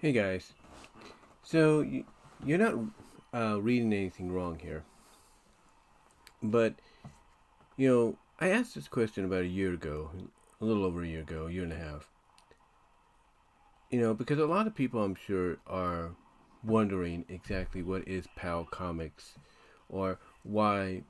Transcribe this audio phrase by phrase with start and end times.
[0.00, 0.52] Hey guys,
[1.42, 2.04] so you,
[2.46, 2.74] you're not
[3.34, 4.84] uh, reading anything wrong here,
[6.40, 6.76] but
[7.76, 10.12] you know I asked this question about a year ago,
[10.60, 12.08] a little over a year ago, a year and a half.
[13.90, 16.12] You know, because a lot of people I'm sure are
[16.62, 19.32] wondering exactly what is PalComix,
[19.88, 21.02] or why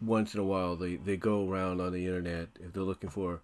[0.00, 3.42] once in a while they, they go around on the internet if they're looking for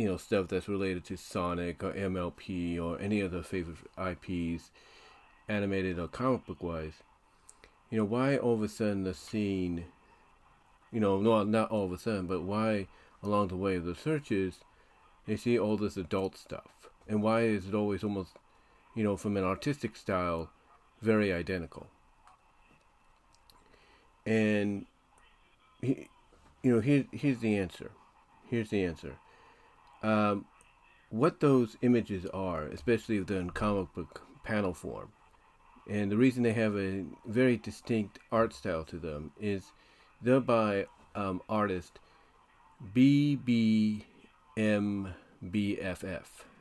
[0.00, 4.70] you know stuff that's related to Sonic or MLP or any other favorite IPs,
[5.46, 7.02] animated or comic book wise.
[7.90, 9.84] You know why all of a sudden the scene,
[10.90, 12.86] you know, no, not all of a sudden, but why
[13.22, 14.60] along the way of the searches,
[15.26, 18.30] they see all this adult stuff, and why is it always almost,
[18.94, 20.48] you know, from an artistic style,
[21.02, 21.88] very identical.
[24.24, 24.86] And,
[25.82, 26.08] he,
[26.62, 27.90] you know, here, here's the answer.
[28.48, 29.16] Here's the answer
[30.02, 30.46] um,
[31.10, 35.10] what those images are, especially if they're in comic book panel form.
[35.88, 39.64] And the reason they have a very distinct art style to them is
[40.22, 41.98] they're by um, artist
[42.94, 44.04] BBMBFF.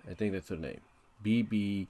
[0.09, 0.81] I think that's her name.
[1.23, 1.85] BBMBFF.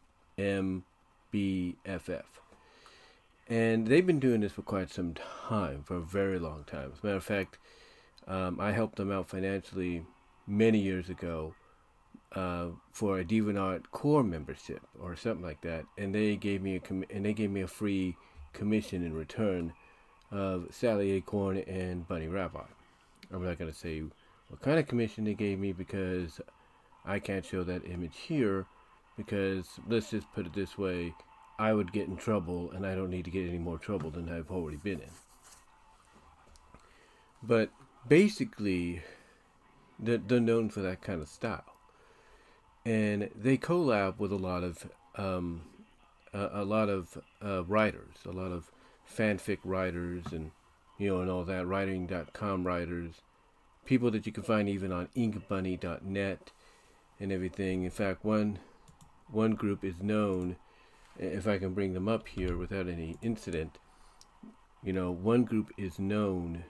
[3.47, 5.15] And they've been doing this for quite some
[5.47, 6.91] time, for a very long time.
[6.93, 7.57] As a matter of fact,
[8.27, 10.03] um, I helped them out financially
[10.49, 11.53] many years ago
[12.33, 16.79] uh, for a DeviantArt core membership or something like that, and they gave me a
[16.79, 18.15] com- and they gave me a free
[18.53, 19.73] commission in return
[20.31, 22.67] of Sally Acorn and Bunnie Rabbot.
[23.31, 24.03] I'm not gonna say
[24.49, 26.41] what kind of commission they gave me because
[27.05, 28.65] I can't show that image here
[29.17, 31.13] because let's just put it this way
[31.59, 34.29] I would get in trouble and I don't need to get any more trouble than
[34.29, 35.09] I've already been in.
[37.43, 37.69] But
[38.07, 39.01] basically
[39.99, 41.75] they're, known for that kind of style.
[42.85, 45.61] And they collab with a lot of um,
[46.33, 48.71] a, a, lot of uh, writers, a lot of
[49.11, 50.51] fanfic writers, and
[50.97, 53.15] you know, and all that writing.com writers,
[53.85, 56.51] people that you can find even on inkbunny.net
[57.19, 57.83] and everything.
[57.83, 58.59] In fact, one
[59.29, 60.55] one group is known,
[61.17, 63.77] if I can bring them up here without any incident.
[64.81, 66.63] You know, one group is known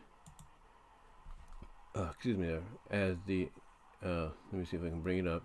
[1.96, 2.56] uh, excuse me,
[2.90, 3.50] as the,
[4.04, 5.44] uh, let me see if I can bring it up.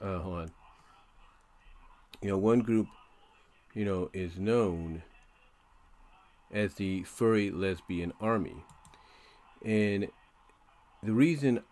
[0.00, 0.50] Uh, hold on.
[2.22, 2.86] You know, one group,
[3.74, 5.02] you know, is known
[6.52, 8.64] as the furry lesbian army.
[9.64, 10.08] And
[11.02, 11.62] the reason,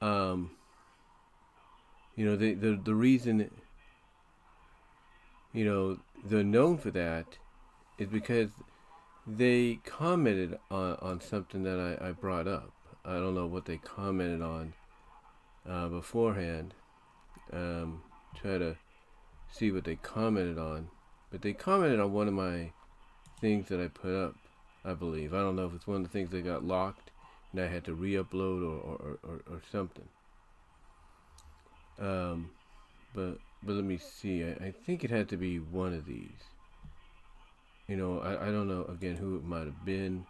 [0.00, 0.52] um,
[2.14, 3.50] you know, the, the, the reason,
[5.52, 7.38] you know, they're known for that
[7.98, 8.50] is because
[9.26, 12.70] they commented on, on something that I, I brought up.
[13.04, 14.72] I don't know what they commented on
[15.68, 16.74] uh, beforehand.
[17.52, 18.02] Um,
[18.34, 18.76] try to
[19.50, 20.88] see what they commented on.
[21.30, 22.70] But they commented on one of my
[23.40, 24.34] things that I put up,
[24.84, 25.34] I believe.
[25.34, 27.10] I don't know if it's one of the things that got locked
[27.52, 30.08] and I had to re-upload or, or, or, or something.
[31.98, 32.50] Um,
[33.14, 34.44] but but let me see.
[34.44, 36.55] I, I think it had to be one of these
[37.88, 40.26] you know, I, I don't know again who it might have been,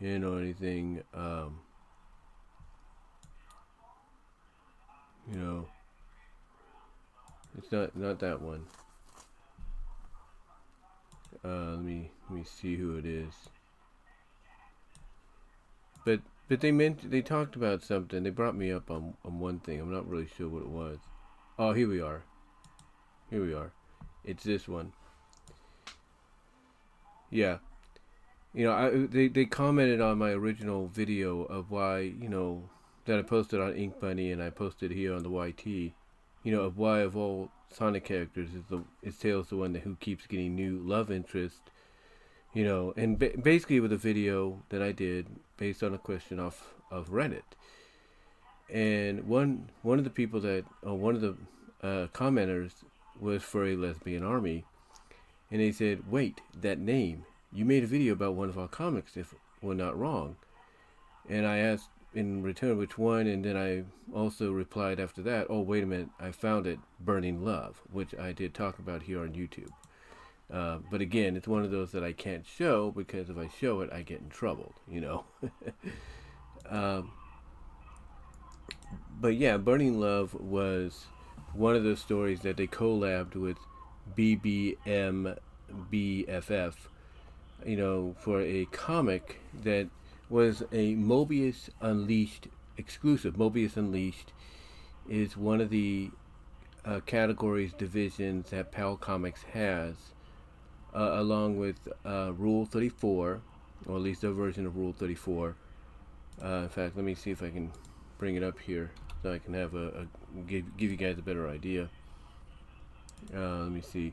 [0.00, 1.60] you know, anything, um,
[5.30, 5.66] you know,
[7.56, 8.64] it's not not that one.
[11.44, 13.32] Uh, let me let me see who it is.
[16.04, 18.22] But but they meant they talked about something.
[18.22, 19.80] They brought me up on on one thing.
[19.80, 20.98] I'm not really sure what it was.
[21.58, 22.22] Oh, here we are.
[23.30, 23.72] Here we are.
[24.24, 24.92] It's this one.
[27.36, 27.58] Yeah.
[28.54, 32.70] You know, I, they they commented on my original video of why you know
[33.04, 35.66] that I posted on Ink Bunny and I posted here on the YT.
[35.66, 35.92] You
[36.44, 39.96] know, of why of all Sonic characters is the is Tails the one that who
[39.96, 41.60] keeps getting new love interest.
[42.54, 45.26] You know, and ba- basically with a video that I did
[45.58, 47.52] based on a question off of Reddit.
[48.72, 51.36] And one one of the people that uh, one of the
[51.82, 52.72] uh, commenters
[53.20, 54.64] was furry lesbian army
[55.50, 57.24] and they said, "Wait, that name.
[57.52, 60.36] You made a video about one of our comics, if we're not wrong."
[61.28, 63.84] And I asked in return which one, and then I
[64.16, 68.32] also replied after that, "Oh, wait a minute, I found it, Burning Love, which I
[68.32, 69.70] did talk about here on YouTube."
[70.50, 73.80] Uh, but again, it's one of those that I can't show because if I show
[73.80, 75.24] it, I get in trouble, you know.
[76.70, 77.10] um,
[79.20, 81.06] but yeah, Burning Love was
[81.52, 83.56] one of those stories that they collabed with
[84.14, 85.36] BBMBFF,
[87.64, 89.88] you know, for a comic that
[90.28, 94.32] was a Mobius Unleashed exclusive, Mobius Unleashed,
[95.08, 96.10] is one of the
[96.84, 99.94] uh, categories divisions that PalComix has,
[100.94, 103.40] uh, along with uh, Rule 34,
[103.86, 105.56] or at least a version of Rule 34.
[106.42, 107.72] Uh, in fact, let me see if I can
[108.18, 108.90] bring it up here
[109.22, 110.06] so I can have a, a
[110.46, 111.88] give give you guys a better idea.
[113.34, 114.12] Uh, let me see.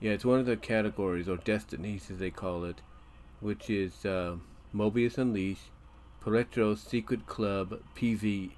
[0.00, 2.80] Yeah, it's one of the categories or destinies as they call it,
[3.40, 4.36] which is uh,
[4.74, 5.70] Mobius Unleashed,
[6.24, 8.50] Paretro Secret Club PV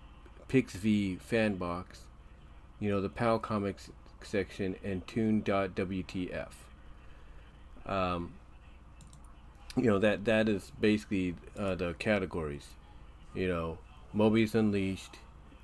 [0.48, 1.84] Pixiv Fanbox,
[2.78, 3.88] you know, the PalComix
[4.22, 6.52] section, and Toon.wtf.
[7.86, 8.34] Um,
[9.76, 12.68] you know that that is basically uh, the categories.
[13.34, 13.78] You know,
[14.14, 15.16] Mobius Unleashed,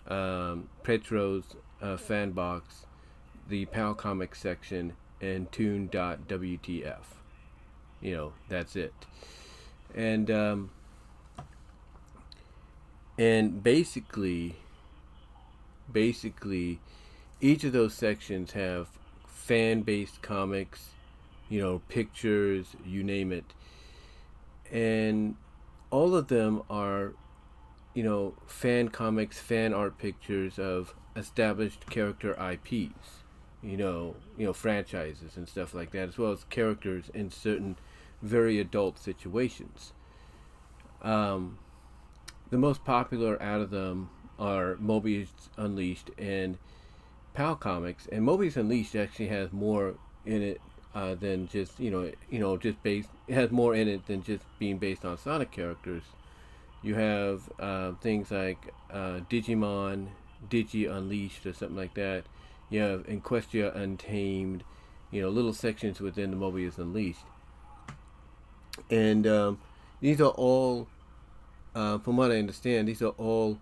[0.09, 1.45] um, Pietro's
[1.83, 2.63] uh, Fanbox,
[3.49, 6.99] the PalComix section, and Toon.wtf.
[8.01, 8.95] You know, that's it.
[9.95, 10.71] And um,
[13.19, 14.57] and basically,
[15.93, 16.79] basically,
[17.41, 18.89] each of those sections have
[19.27, 20.91] fan-based comics,
[21.49, 23.55] you know, pictures, you name it,
[24.71, 25.35] and
[25.91, 27.15] all of them are,
[27.95, 33.25] you know, fan comics, fan art pictures of established character IPs,
[33.63, 37.77] you know, you know, franchises and stuff like that, as well as characters in certain
[38.23, 39.93] very adult situations.
[41.03, 41.59] Um,
[42.51, 46.59] the most popular out of them are Mobius Unleashed and
[47.37, 49.95] PalComix, and Mobius Unleashed actually has more
[50.25, 50.61] in it
[50.95, 53.09] uh, than just you know you know just based.
[53.27, 56.03] It has more in it than just being based on Sonic characters.
[56.83, 60.09] You have uh, things like uh, Digimon,
[60.49, 62.25] Digi Unleashed, or something like that.
[62.71, 64.65] You have Equestria Untamed.
[65.11, 67.25] You know, little sections within the Mobius Unleashed,
[68.91, 69.59] and um,
[70.03, 70.87] these are all
[71.79, 73.59] uh, from what I understand, these are all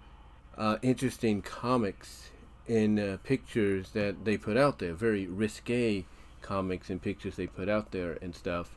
[0.57, 2.31] uh, interesting comics
[2.67, 4.95] and uh, pictures that they put out there.
[4.95, 6.07] Very risque
[6.41, 8.75] comics and pictures they put out there and stuff.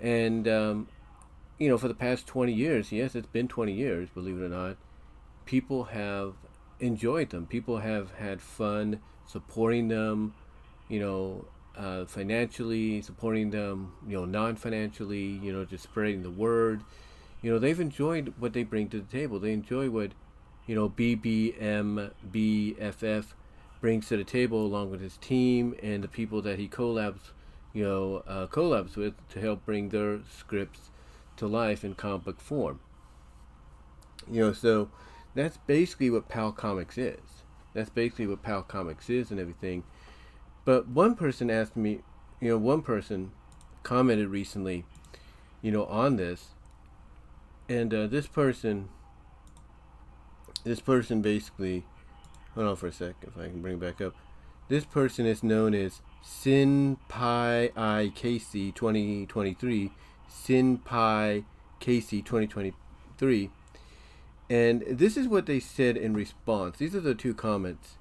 [0.00, 0.88] And, um,
[1.58, 4.48] you know, for the past 20 years, yes, it's been 20 years, believe it or
[4.48, 4.76] not,
[5.46, 6.34] people have
[6.80, 7.46] enjoyed them.
[7.46, 10.34] People have had fun supporting them,
[10.88, 11.44] you know,
[11.76, 16.82] uh, financially, supporting them, you know, non financially, you know, just spreading the word
[17.42, 19.40] you know they've enjoyed what they bring to the table.
[19.40, 20.12] They enjoy what
[20.66, 22.14] you know BBMBFF
[23.80, 27.32] brings to the table along with his team and the people that he collabs,
[27.72, 30.90] you know, uh, collabs with to help bring their scripts
[31.36, 32.78] to life in comic book form.
[34.30, 34.88] You know, so
[35.34, 37.31] that's basically what PalComix is.
[37.74, 39.84] That's basically what PalComix is and everything.
[40.64, 42.00] But one person asked me,
[42.40, 43.32] you know, one person
[43.82, 44.84] commented recently,
[45.60, 46.48] you know, on this.
[47.68, 48.88] And uh, this person
[50.64, 51.84] this person basically
[52.54, 54.14] hold on for a second if I can bring it back up.
[54.68, 59.90] This person is known as Sin Pi IKC 2023
[60.28, 61.44] Sin Pi
[61.80, 63.50] KC 2023
[64.50, 66.78] and this is what they said in response.
[66.78, 67.96] These are the two comments.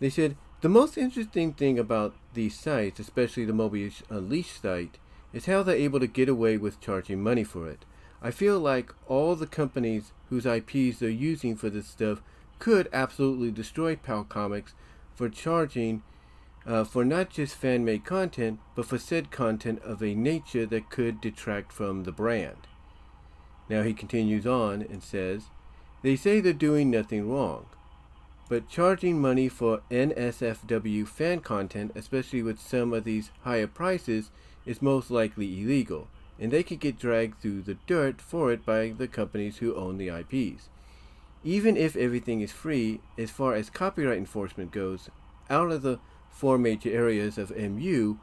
[0.00, 4.98] They said the most interesting thing about these sites especially the Mobius Unleashed site
[5.32, 7.84] is how they're able to get away with charging money for it.
[8.22, 12.22] I feel like all the companies whose IPs they're using for this stuff
[12.58, 14.72] could absolutely destroy PalComix
[15.14, 16.02] for charging
[16.66, 20.90] uh, for not just fan made content, but for said content of a nature that
[20.90, 22.66] could detract from the brand.
[23.68, 25.44] Now he continues on and says,
[26.06, 27.66] They say they're doing nothing wrong,
[28.48, 34.30] but charging money for NSFW fan content, especially with some of these higher prices,
[34.64, 36.06] is most likely illegal
[36.38, 39.98] and they could get dragged through the dirt for it by the companies who own
[39.98, 40.68] the IPs.
[41.42, 45.10] Even if everything is free, as far as copyright enforcement goes,
[45.50, 45.98] out of the
[46.30, 48.18] four major areas of MU,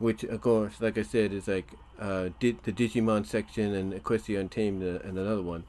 [0.00, 4.82] which of course, like I said, is like uh, the Digimon section and Equestria Untamed
[4.82, 5.62] uh, and another one.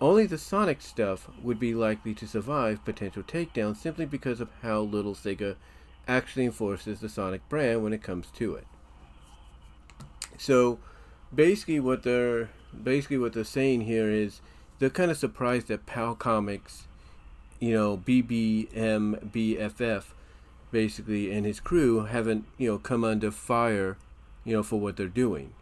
[0.00, 4.80] Only the Sonic stuff would be likely to survive potential takedown simply because of how
[4.80, 5.56] little Sega
[6.06, 8.66] actually enforces the Sonic brand when it comes to it.
[10.36, 10.78] So,
[11.34, 12.50] basically what they're
[12.82, 14.40] basically what they're saying here is
[14.78, 16.82] they're kind of surprised that PalComix,
[17.58, 20.04] you know, BBMBFF,
[20.70, 23.96] basically, and his crew haven't, you know, come under fire,
[24.44, 25.52] you know, for what they're doing.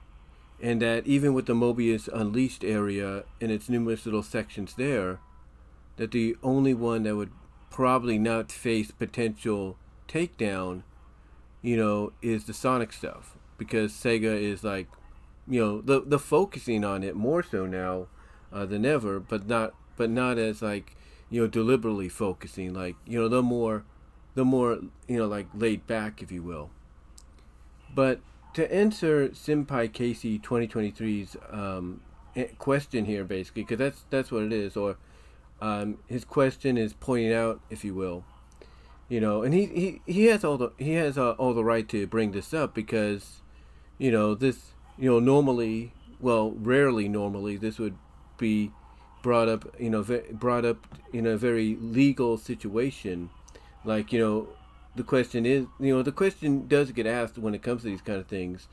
[0.61, 5.21] And that even with the Mobius Unleashed area and its numerous little sections there,
[5.97, 7.31] that the only one that would
[7.71, 9.77] probably not face potential
[10.09, 10.83] takedown,
[11.61, 13.37] you know, is the Sonic stuff.
[13.59, 14.89] Because Sega is like
[15.49, 18.09] you know the the focusing on it more so now
[18.53, 20.97] uh, than ever, but not but not as like
[21.31, 22.75] you know, deliberately focusing.
[22.75, 23.85] Like, you know, they're more,
[24.35, 26.71] they're more, you know, like laid back, if you will.
[27.95, 28.21] But
[28.57, 32.01] to answer Senpai Casey 2023's um,
[32.57, 34.97] question here, basically, because that's that's what it is, or
[35.61, 38.25] um, his question is pointing out, if you will,
[39.11, 41.87] you know, and he he, he has all the he has uh, all the right
[41.91, 43.43] to bring this up because,
[43.99, 47.99] you know, this you know normally, well, rarely normally this would
[48.39, 48.73] be
[49.23, 53.29] brought up, you know, brought up in a very legal situation,
[53.85, 54.49] like you know,
[54.97, 58.03] the question is, you know, the question does get asked when it comes to these
[58.03, 58.69] kind of things,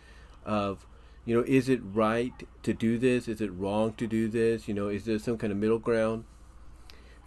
[0.45, 0.85] of
[1.25, 3.27] you know, is it right to do this?
[3.27, 4.67] Is it wrong to do this?
[4.67, 6.25] You know, is there some kind of middle ground?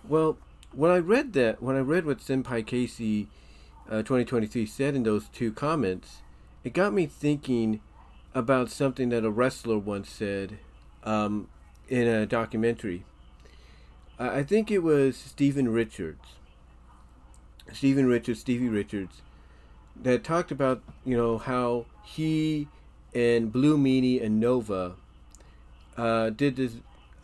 [0.07, 0.39] Well,
[0.73, 3.29] when I read that, when I read what Senpai Casey
[3.89, 6.23] uh, 2023 said in those two comments,
[6.65, 7.81] it got me thinking
[8.35, 10.59] about something that a wrestler once said
[11.05, 11.49] um,
[11.89, 13.05] in a documentary.
[14.19, 16.36] I think it was Stephen Richards.
[17.73, 19.23] Steven Richards, Stevie Richards,
[20.03, 22.69] that talked about, you know, how he
[23.15, 24.95] and Blue Meanie and Nova
[25.97, 26.75] uh, did this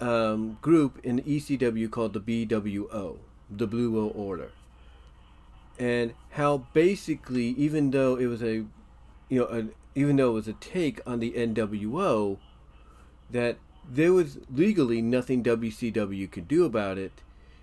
[0.00, 3.18] um, group in ECW called the BWO,
[3.50, 4.50] the Blue World Order,
[5.78, 8.64] and how basically, even though it was a,
[9.28, 12.38] you know, a, even though it was a take on the NWO,
[13.30, 13.58] that
[13.88, 17.12] there was legally nothing WCW could do about it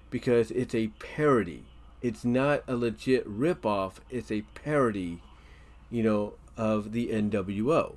[0.09, 1.65] because it's a parody.
[2.01, 3.95] It's not a legit ripoff.
[4.09, 5.21] It's a parody,
[5.89, 7.95] you know, of the NWO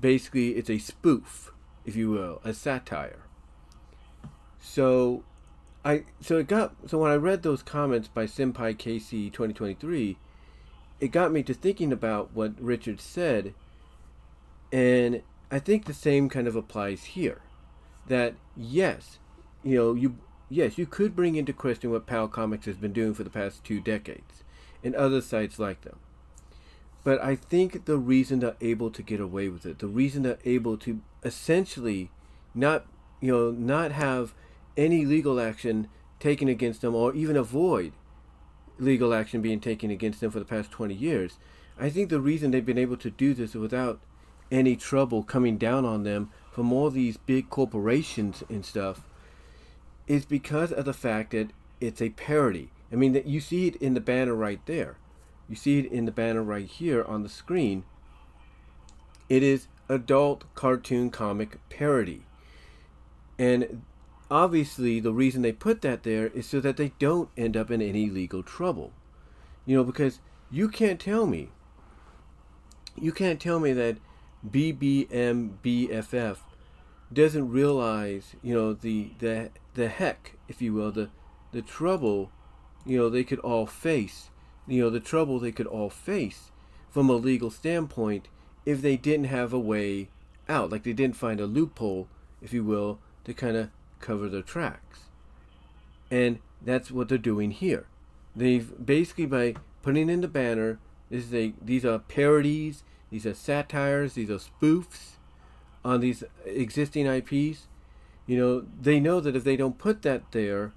[0.00, 1.52] basically it's a spoof,
[1.84, 3.20] if you will, a satire.
[4.58, 5.24] So
[5.84, 10.18] I so it got so when I read those comments by Senpai Casey 2023,
[11.00, 13.54] it got me to thinking about what Richard said,
[14.72, 17.40] and I think the same kind of applies here.
[18.06, 19.18] That yes,
[19.62, 20.18] you know you
[20.50, 23.80] yes you could bring into question what PalComix has been doing for the past two
[23.80, 24.44] decades,
[24.84, 25.96] and other sites like them.
[27.02, 30.38] But I think the reason they're able to get away with it, the reason they're
[30.44, 32.10] able to essentially
[32.54, 32.86] not,
[33.20, 34.34] you know, not have
[34.76, 35.88] any legal action
[36.18, 37.92] taken against them or even avoid
[38.78, 41.38] legal action being taken against them for the past 20 years,
[41.78, 44.00] I think the reason they've been able to do this without
[44.50, 49.06] any trouble coming down on them from all these big corporations and stuff
[50.10, 52.68] is because of the fact that it's a parody.
[52.90, 54.96] I mean, that you see it in the banner right there.
[55.48, 57.84] You see it in the banner right here on the screen.
[59.28, 62.22] It is adult cartoon comic parody.
[63.38, 63.82] And
[64.28, 67.80] obviously, the reason they put that there is so that they don't end up in
[67.80, 68.92] any legal trouble.
[69.64, 70.18] You know, because
[70.50, 71.50] you can't tell me,
[72.96, 73.98] you can't tell me that
[74.44, 76.38] BBMBFF
[77.12, 81.10] doesn't realize, you know, the, the, the heck, if you will, the,
[81.52, 82.30] the trouble,
[82.86, 84.30] you know, they could all face
[84.70, 86.52] you know the trouble they could all face
[86.90, 88.28] from a legal standpoint
[88.64, 90.08] if they didn't have a way
[90.48, 92.08] out like they didn't find a loophole
[92.40, 93.68] if you will to kind of
[94.00, 95.00] cover their tracks.
[96.10, 97.86] And that's what they're doing here.
[98.34, 100.78] They've basically by putting in the banner
[101.10, 105.16] this is a these are parodies these are satires these are spoofs
[105.84, 107.66] on these existing IPs
[108.26, 110.72] you know they know that if they don't put that there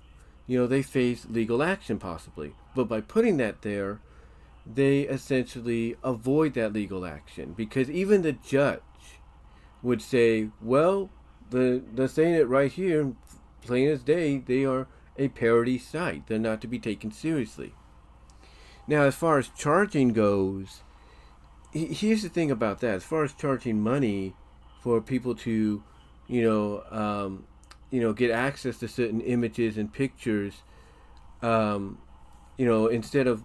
[0.47, 3.99] you know they face legal action possibly but by putting that there,
[4.65, 8.81] they essentially avoid that legal action because even the judge
[9.81, 11.09] would say, well,
[11.49, 13.13] the they're saying it right here,
[13.61, 16.27] plain as day, they are a parody site.
[16.27, 17.73] They're not to be taken seriously.
[18.87, 20.81] Now, as far as charging goes,
[21.71, 22.95] here's the thing about that.
[22.95, 24.33] As far as charging money
[24.83, 25.81] for people to,
[26.27, 27.45] you know, um,
[27.89, 30.55] you know, get access to certain images and pictures,
[31.41, 31.99] um,
[32.57, 33.43] you know, instead of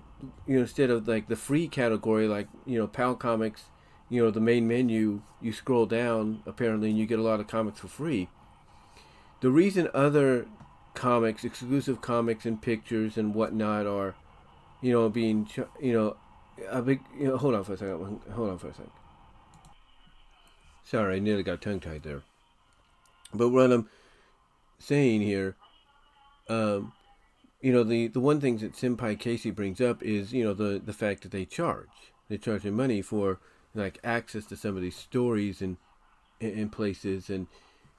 [0.49, 3.61] you know, instead of like the free category, like you know, PalComix,
[4.09, 7.47] you know, the main menu, you scroll down apparently, and you get a lot of
[7.47, 8.28] comics for free.
[9.40, 10.49] The reason other
[10.95, 14.16] comics, exclusive comics and pictures and whatnot, are,
[14.83, 15.49] you know, being,
[15.80, 16.16] you know,
[16.68, 17.00] a big.
[17.16, 18.21] You know, hold on for a second.
[18.33, 18.90] Hold on for a second.
[20.88, 22.23] Sorry, I nearly got tongue tied there.
[23.35, 23.90] But what I'm
[24.78, 25.54] saying here,
[26.49, 26.95] um,
[27.61, 30.80] you know the the one thing that Senpai Casey brings up is you know the
[30.83, 31.88] the fact that they charge
[32.30, 33.38] they charge their money for
[33.75, 35.76] like access to some of these stories and
[36.40, 37.49] in places and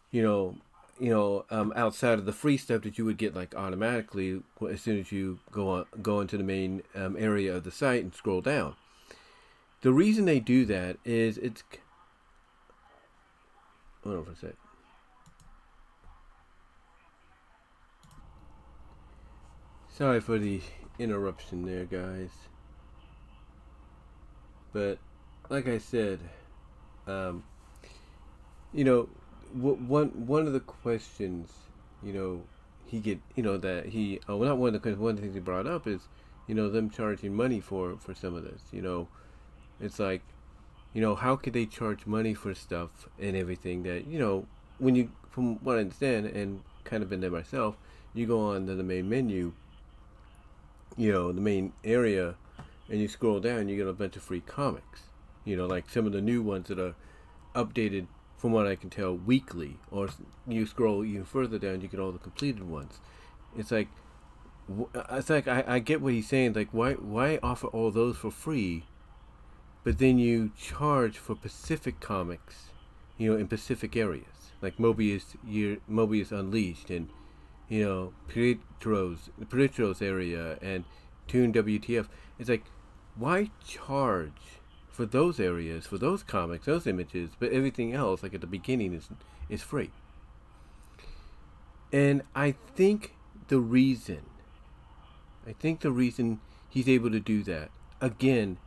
[0.10, 0.55] you know
[1.00, 4.81] you know um, outside of the free stuff that you would get like automatically as
[4.81, 8.15] soon as you go on go into the main um, area of the site and
[8.15, 8.75] scroll down
[9.81, 11.63] the reason they do that is it's
[14.03, 14.56] hold on for a sec
[20.00, 20.62] Sorry for the
[20.98, 22.29] interruption there, guys.
[24.72, 24.98] But
[25.50, 26.20] like I said,
[27.06, 27.44] um,
[28.72, 29.10] you know,
[29.51, 31.51] one one of the questions,
[32.01, 32.44] you know,
[32.86, 35.34] he get, you know, that he, oh, not one of the one of the things
[35.34, 36.08] he brought up is,
[36.48, 38.62] you know, them charging money for for some of this.
[38.72, 39.10] You know,
[39.82, 40.22] it's like,
[40.93, 44.46] you know, how could they charge money for stuff and everything that you know,
[44.77, 47.75] when you, from what I understand, and kind of been there myself,
[48.13, 49.53] you go on to the main menu,
[50.98, 52.36] you know, the main area,
[52.89, 55.01] and you scroll down, you get a bunch of free comics.
[55.46, 56.96] You know, like some of the new ones that are
[57.55, 60.10] updated from what I can tell weekly, or
[60.48, 63.00] you scroll even further down, you get all the completed ones.
[63.58, 63.89] It's like,
[65.12, 66.53] it's like I, I get what he's saying.
[66.53, 68.86] Like, why why offer all those for free,
[69.89, 72.65] but then you charge for Pacific comics,
[73.17, 77.10] you know, in Pacific areas like Mobius year Mobius Unleashed and
[77.69, 80.84] you know Pietro's Pietro's area and
[81.27, 82.05] Toon WTF.
[82.38, 82.65] It's like
[83.15, 84.60] why charge
[84.91, 88.93] for those areas, for those comics, those images, but everything else, like at the beginning,
[88.93, 89.10] is
[89.50, 89.89] is free.
[91.91, 93.15] And I think
[93.48, 94.22] the reason,
[95.48, 98.60] I think the reason he's able to do that, again,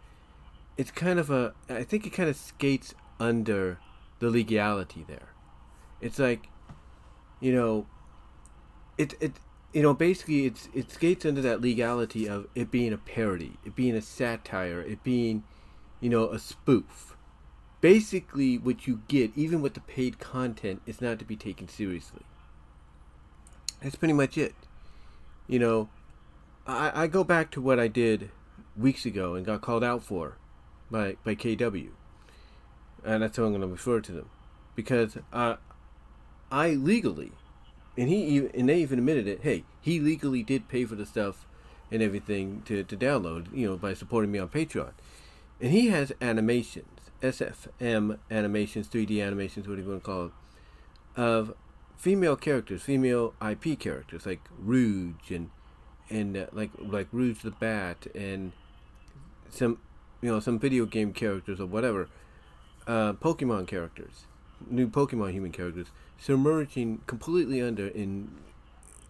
[0.83, 3.79] it's kind of a, I think it kind of skates under
[4.19, 5.29] the legality there.
[6.01, 6.49] It's like,
[7.39, 7.87] you know,
[8.99, 9.35] it it
[9.73, 13.77] you know basically it's it skates under that legality of it being a parody, it
[13.77, 15.45] being a satire, it being,
[16.01, 17.17] you know, a spoof.
[17.81, 22.23] Basically, what you get, even with the paid content, is not to be taken seriously.
[23.81, 24.57] That's pretty much it.
[25.47, 25.91] You know,
[26.67, 28.33] I, I go back to what I did
[28.77, 30.39] weeks ago and got called out for
[30.93, 31.89] by by KW,
[33.05, 34.29] and that's how I'm going to refer to them,
[34.77, 35.57] because uh,
[36.53, 37.33] I legally
[37.97, 39.41] and he and they even admitted it.
[39.43, 41.47] Hey, he legally did pay for the stuff
[41.91, 44.93] and everything to, to download, you know, by supporting me on Patreon.
[45.61, 50.33] And he has animations, SFM animations, 3D animations, what do you want to call it,
[51.17, 51.55] of
[51.97, 55.51] female characters, female IP characters like Rouge and
[56.09, 58.53] and uh, like like Rouge the Bat and
[59.51, 59.79] some
[60.23, 62.09] you know some video game characters or whatever,
[62.87, 64.25] uh, Pokemon characters,
[64.71, 68.31] new Pokemon human characters submerging completely under in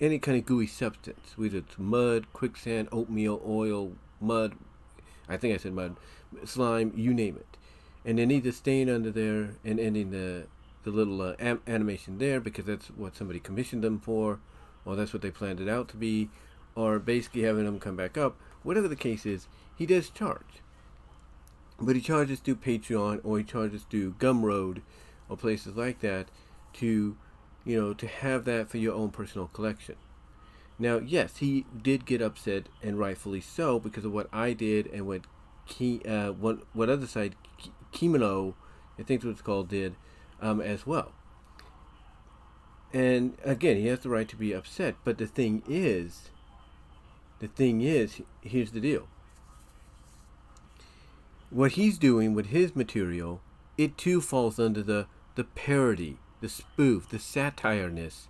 [0.00, 4.54] any kind of gooey substance, whether it's mud, quicksand, oatmeal, oil, mud.
[5.28, 5.96] I think I said mud,
[6.44, 7.58] slime, you name it.
[8.04, 10.46] And then either staying under there and ending the
[10.84, 14.40] the little uh, am- animation there because that's what somebody commissioned them for,
[14.84, 16.28] or that's what they planned it out to be,
[16.74, 18.36] or basically having them come back up.
[18.64, 19.46] Whatever the case is,
[19.76, 20.61] he does charge.
[21.82, 24.82] But he charges through Patreon or he charges through Gumroad
[25.28, 26.28] or places like that
[26.74, 27.16] to,
[27.64, 29.96] you know, to have that for your own personal collection.
[30.78, 35.06] Now, yes, he did get upset, and rightfully so, because of what I did and
[35.06, 35.22] what
[35.66, 37.36] Ki, uh, what what other side
[37.92, 38.54] Kemono,
[38.98, 39.96] I think what it's called, did
[40.40, 41.12] um, as well.
[42.92, 44.96] And again, he has the right to be upset.
[45.04, 46.30] But the thing is,
[47.38, 49.08] the thing is, here's the deal.
[51.52, 53.42] What he's doing with his material,
[53.76, 58.26] it too falls under the the parody the spoof, the satireness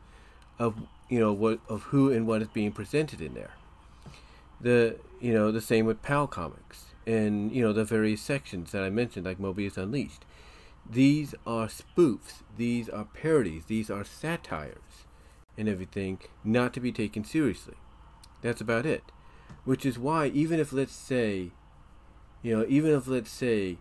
[0.59, 0.77] of
[1.09, 3.55] you know what of who and what is being presented in there.
[4.61, 8.91] The you know the same with PalComix and you know the various sections that I
[8.91, 10.25] mentioned, like Mobius Unleashed.
[10.89, 12.43] These are spoofs.
[12.57, 13.65] These are parodies.
[13.67, 15.07] These are satires,
[15.57, 17.77] and everything not to be taken seriously.
[18.43, 19.05] That's about it.
[19.65, 21.53] Which is why even if let's say,
[22.43, 23.79] you know, even if let's say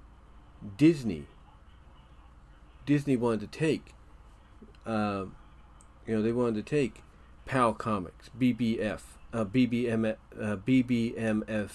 [0.78, 1.26] Disney
[2.86, 3.94] Disney wanted to take
[4.86, 5.26] uh,
[6.06, 7.04] you know, they wanted to take
[7.48, 9.02] PalComix, BBF,
[9.34, 11.72] uh, BBM, uh, BBMF,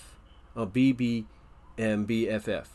[0.55, 2.67] or BBMBFF.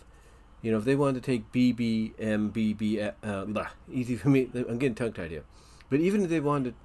[0.61, 5.13] You know, if they wanted to take BBMBB, uh, easy for me, I'm getting tongue
[5.13, 5.43] tied here.
[5.89, 6.75] But even if they wanted to.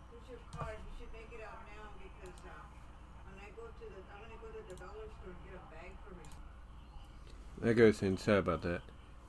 [7.60, 8.82] That guy's saying sorry about that.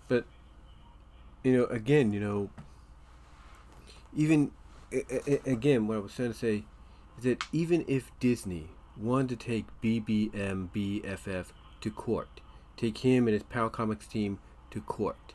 [0.08, 0.26] But,
[1.44, 2.50] you know, again, you know,
[4.16, 4.52] even
[5.46, 6.64] again, what I was trying to say
[7.18, 11.48] is that even if Disney wanted to take BBMBFF
[11.82, 12.42] to court,
[12.76, 14.40] take him and his PalComix team
[14.72, 15.34] to court,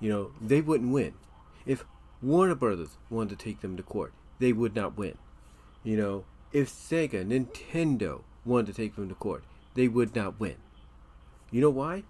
[0.00, 1.14] you know, they wouldn't win.
[1.64, 1.84] If
[2.22, 5.16] Warner Brothers wanted to take them to court, they would not win.
[5.82, 10.56] You know, if Sega, Nintendo wanted to take them to court, they would not win.
[11.50, 12.04] You know why?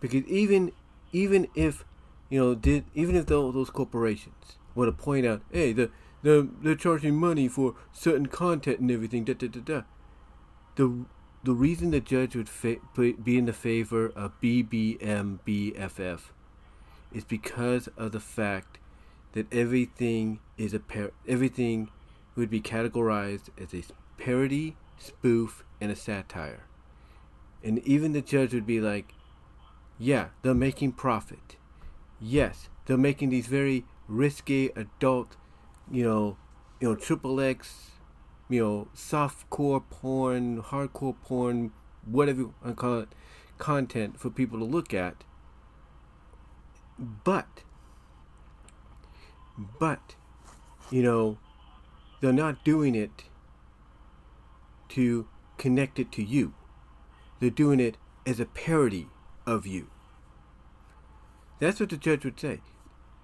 [0.00, 0.72] Because even
[1.12, 1.84] even if
[2.28, 5.90] you know did even if those, those corporations want to point out, hey, the,
[6.22, 9.82] the, they're charging money for certain content and everything, da da da da.
[10.76, 11.04] the
[11.42, 16.20] the reason the judge would fa- be in the favor of BBMBFF
[17.12, 18.78] is because of the fact
[19.32, 21.88] that everything is a par- everything
[22.36, 23.82] would be categorized as a
[24.18, 26.64] parody, spoof, and a satire.
[27.62, 29.14] And even the judge would be like,
[29.98, 31.56] yeah, they're making profit.
[32.20, 35.36] Yes, they're making these very risky adult,
[35.90, 36.36] you know,
[36.80, 37.90] you know, triple X,
[38.48, 41.72] you know, soft core porn, hardcore porn,
[42.04, 43.08] whatever you want to call it,
[43.58, 45.22] content for people to look at.
[46.98, 47.62] But,
[49.78, 50.14] but,
[50.90, 51.38] you know,
[52.20, 53.24] they're not doing it
[54.90, 56.54] to connect it to you.
[57.40, 59.08] They're doing it as a parody
[59.46, 59.88] of you.
[61.58, 62.60] That's what the judge would say.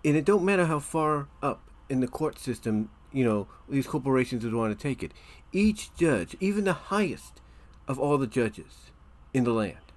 [0.04, 4.44] And it don't matter how far up in the court system, you know, these corporations
[4.44, 5.12] would want to take it.
[5.52, 7.40] Each judge, even the highest
[7.88, 8.90] of all the judges
[9.32, 9.92] in the land,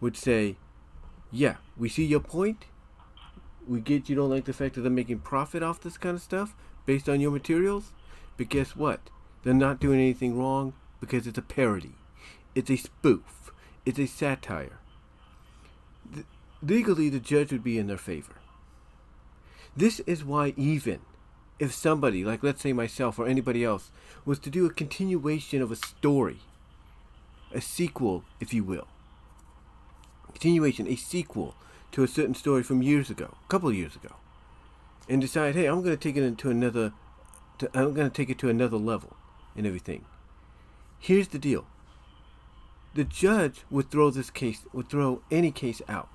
[0.00, 0.56] would say,
[1.30, 2.66] yeah, we see your point.
[3.66, 6.22] We get you don't like the fact that they're making profit off this kind of
[6.22, 7.92] stuff based on your materials.
[8.36, 9.00] But guess what?
[9.42, 11.94] They're not doing anything wrong because it's a parody.
[12.54, 13.51] It's a spoof.
[13.84, 14.78] It's a satire.
[16.62, 18.34] Legally, the judge would be in their favor.
[19.76, 21.00] This is why, even
[21.58, 23.90] if somebody, like let's say myself or anybody else,
[24.24, 26.38] was to do a continuation of a story,
[27.52, 28.86] a sequel, if you will,
[30.32, 31.54] continuation, a sequel
[31.92, 34.14] to a certain story from years ago, a couple of years ago,
[35.08, 36.92] and decide, hey, I'm going to take it into another,
[37.58, 39.16] to, I'm going to take it to another level
[39.56, 40.04] and everything.
[40.98, 41.66] Here's the deal.
[42.94, 46.08] The judge would throw this case, would throw any case out.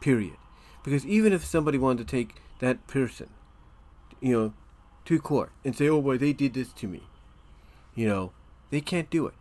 [0.00, 0.36] Period.
[0.84, 3.30] Because even if somebody wanted to take that person,
[4.20, 4.52] you know,
[5.06, 7.02] to court and say, oh boy, they did this to me,
[7.94, 8.32] you know,
[8.70, 9.34] they can't do it.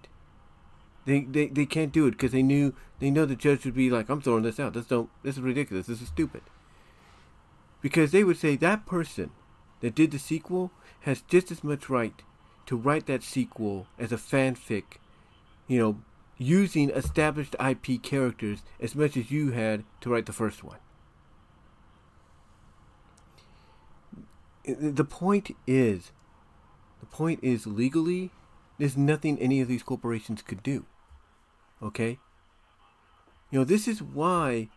[1.06, 3.90] They, they, they can't do it because they knew they know the judge would be
[3.90, 4.74] like, I'm throwing this out.
[4.74, 5.88] This don't this is ridiculous.
[5.88, 6.42] This is stupid.
[7.82, 9.32] Because they would say that person
[9.82, 12.22] that did the sequel has just as much right
[12.66, 14.84] to write that sequel as a fanfic,
[15.68, 15.98] you know,
[16.38, 20.78] using established IP characters as much as you had to write the first one.
[24.66, 26.12] The point is,
[27.00, 28.32] the point is legally,
[28.78, 30.86] there's nothing any of these corporations could do.
[31.82, 32.20] Okay?
[33.50, 34.70] You know, this is why,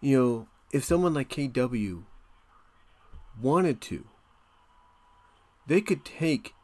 [0.00, 2.02] you know, if someone like KW
[3.40, 4.06] wanted to,
[5.66, 6.54] they could take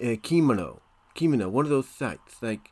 [0.00, 0.80] uh, Kemono,
[1.14, 2.70] Kemono, one of those sites like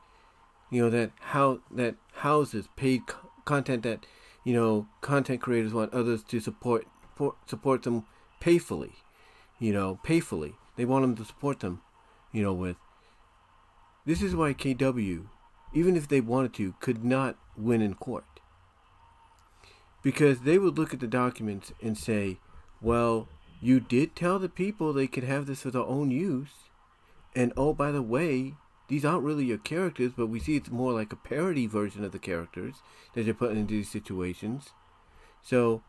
[0.70, 4.06] you know that how that houses paid co- content that
[4.44, 8.04] you know content creators want others to support for, support them
[8.40, 8.92] payfully,
[9.58, 10.54] you know, payfully.
[10.76, 11.82] They want them to support them,
[12.32, 12.76] you know, with.
[14.06, 15.26] This is why KW,
[15.74, 18.24] even if they wanted to, could not win in court.
[20.02, 22.38] Because they would look at the documents and say,
[22.80, 23.28] well,
[23.60, 26.68] you did tell the people they could have this for their own use
[27.34, 28.54] and oh, by the way,
[28.88, 32.12] these aren't really your characters, but we see it's more like a parody version of
[32.12, 32.76] the characters
[33.14, 34.70] that you're putting into these situations.
[35.42, 35.82] So,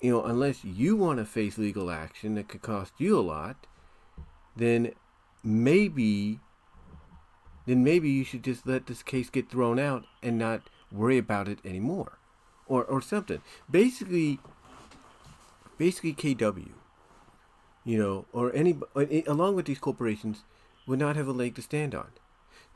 [0.00, 3.66] you know, unless you want to face legal action that could cost you a lot,
[4.56, 4.92] then
[5.44, 6.40] maybe
[7.66, 11.46] then maybe you should just let this case get thrown out and not worry about
[11.46, 12.18] it anymore.
[12.66, 13.42] Or or something.
[13.70, 14.40] Basically
[15.76, 16.70] basically KW,
[17.84, 18.78] you know, or any
[19.26, 20.44] along with these corporations,
[20.86, 22.08] would not have a leg to stand on.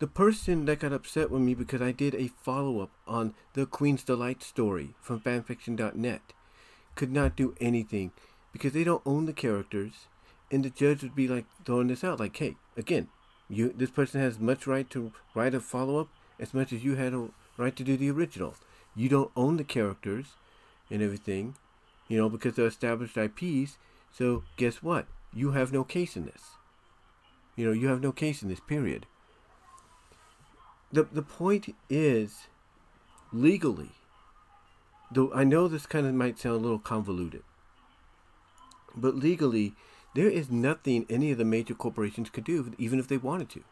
[0.01, 3.65] The person that got upset with me because I did a follow up on the
[3.65, 6.21] Queen's Delight story from fanfiction.net
[6.97, 8.11] could not do anything
[8.53, 10.07] because they don't own the characters,
[10.51, 13.09] and the judge would be like throwing this out like, hey, again,
[13.49, 16.09] you this person has much right to write a follow up
[16.41, 18.55] as much as you had a right to do the original.
[18.97, 20.35] You don't own the characters
[20.91, 21.55] and everything,
[22.09, 23.79] you know, because they're established IPs.
[24.13, 25.07] So guess what?
[25.33, 26.43] You have no case in this.
[27.57, 29.07] You know, you have no case in this period.
[30.95, 32.47] The the point is
[33.33, 33.91] legally
[35.11, 37.43] though I know this kind of might sound a little convoluted.
[38.97, 39.75] But legally,
[40.15, 43.65] there is nothing any of the major corporations could do, even if they wanted to.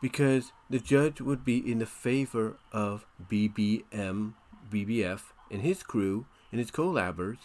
[0.00, 4.34] Because the judge would be in the favor of BBM,
[4.70, 7.38] BBF, and his crew and his collabers,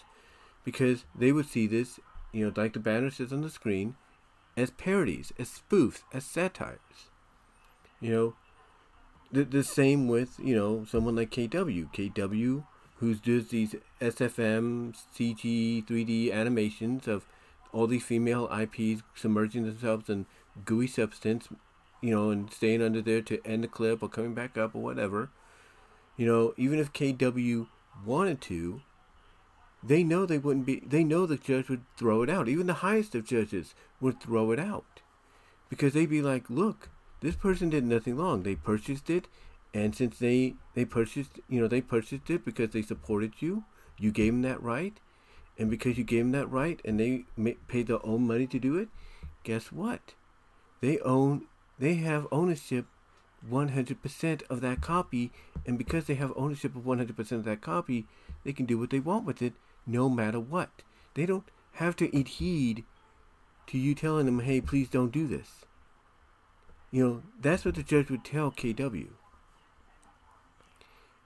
[0.63, 1.99] because they would see this,
[2.31, 3.95] you know, like the banner says on the screen,
[4.57, 7.08] as parodies, as spoofs, as satires.
[8.01, 8.33] You know,
[9.31, 11.91] the, the same with, you know, someone like KW.
[11.93, 12.63] KW,
[12.97, 17.25] who does these SFM, CG, 3D animations of
[17.71, 20.25] all these female IPs submerging themselves in
[20.65, 21.47] gooey substance,
[22.01, 24.81] you know, and staying under there to end the clip or coming back up or
[24.81, 25.29] whatever.
[26.17, 27.67] You know, even if KW
[28.05, 28.81] wanted to,
[29.81, 30.81] they know they wouldn't be.
[30.85, 32.49] They know the judge would throw it out.
[32.49, 35.01] Even the highest of judges would throw it out,
[35.69, 36.89] because they'd be like, "Look,
[37.21, 38.43] this person did nothing wrong.
[38.43, 39.27] They purchased it,
[39.73, 43.63] and since they they purchased, you know, they purchased it because they supported you.
[43.97, 44.99] You gave them that right,
[45.57, 47.25] and because you gave them that right, and they
[47.67, 48.89] paid their own money to do it.
[49.43, 50.13] Guess what?
[50.81, 51.45] They own.
[51.77, 52.85] They have ownership
[53.49, 55.31] 100% of that copy,
[55.65, 58.05] and because they have ownership of 100% of that copy,
[58.43, 59.53] they can do what they want with it
[59.85, 60.69] no matter what.
[61.13, 62.83] They don't have to heed
[63.67, 65.65] to you telling them, hey, please don't do this.
[66.91, 69.09] You know, that's what the judge would tell KW.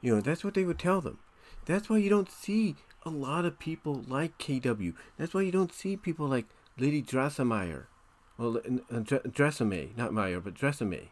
[0.01, 1.19] You know, that's what they would tell them.
[1.65, 4.93] That's why you don't see a lot of people like KW.
[5.17, 6.45] That's why you don't see people like
[6.77, 7.85] Lady Drasselmeyer.
[8.37, 11.09] Well, uh, Dressame, not Meyer, but Dressame.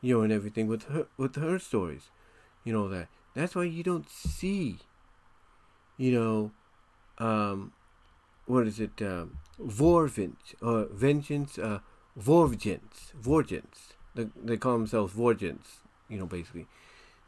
[0.00, 2.10] You know, and everything with her with her stories.
[2.64, 3.08] You know that.
[3.34, 4.78] That's why you don't see.
[5.96, 7.72] You know, um,
[8.46, 9.02] what is it?
[9.02, 11.80] Um, or Vengeance, uh,
[12.18, 13.94] Vorgents, Vorgents.
[14.14, 15.80] They, they call themselves Vorgents.
[16.08, 16.66] You know, basically.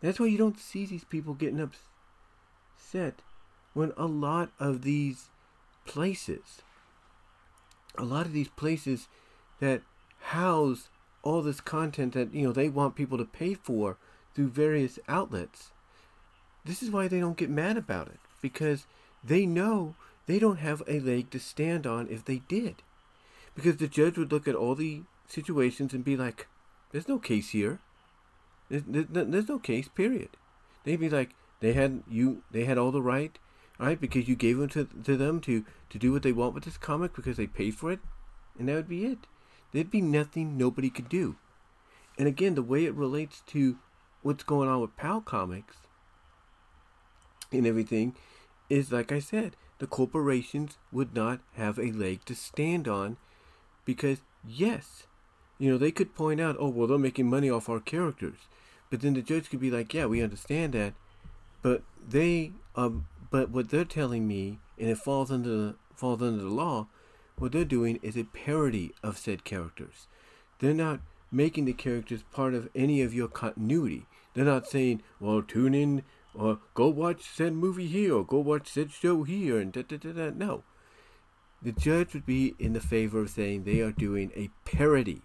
[0.00, 3.16] That's why you don't see these people getting upset
[3.74, 5.29] when a lot of these
[5.85, 6.62] places,
[7.96, 9.09] a lot of these places
[9.61, 9.83] that
[10.20, 10.88] house
[11.22, 13.96] all this content that you know they want people to pay for
[14.35, 15.70] through various outlets.
[16.64, 18.87] This is why they don't get mad about it because
[19.22, 19.94] they know
[20.26, 22.76] they don't have a leg to stand on if they did.
[23.60, 26.46] Because the judge would look at all the situations and be like,
[26.92, 27.78] "There's no case here.
[28.70, 29.88] There's, there's no case.
[29.88, 30.30] Period."
[30.84, 32.42] They'd be like, "They had you.
[32.50, 33.38] They had all the right,
[33.78, 34.00] right?
[34.00, 36.78] Because you gave them to, to them to to do what they want with this
[36.78, 38.00] comic because they paid for it,
[38.58, 39.26] and that would be it.
[39.72, 41.36] There'd be nothing nobody could do.
[42.18, 43.76] And again, the way it relates to
[44.22, 45.64] what's going on with PalComix
[47.52, 48.14] and everything
[48.68, 53.16] is like I said, the corporations would not have a leg to stand on
[53.90, 55.09] because, yes,
[55.59, 58.38] you know, they could point out, oh, well, they're making money off our characters.
[58.88, 60.94] But then the judge could be like, yeah, we understand that.
[61.61, 66.48] But they, um, but what they're telling me, and it falls under falls under the
[66.48, 66.87] law,
[67.37, 70.07] what they're doing is a parody of said characters.
[70.61, 71.00] They're not
[71.33, 74.07] making the characters part of any of your continuity.
[74.35, 78.68] They're not saying, well, tune in or go watch said movie here or go watch
[78.68, 80.31] said show here and da da da da.
[80.31, 80.62] No.
[81.62, 85.22] The judge would be in the favor of saying they are doing a parody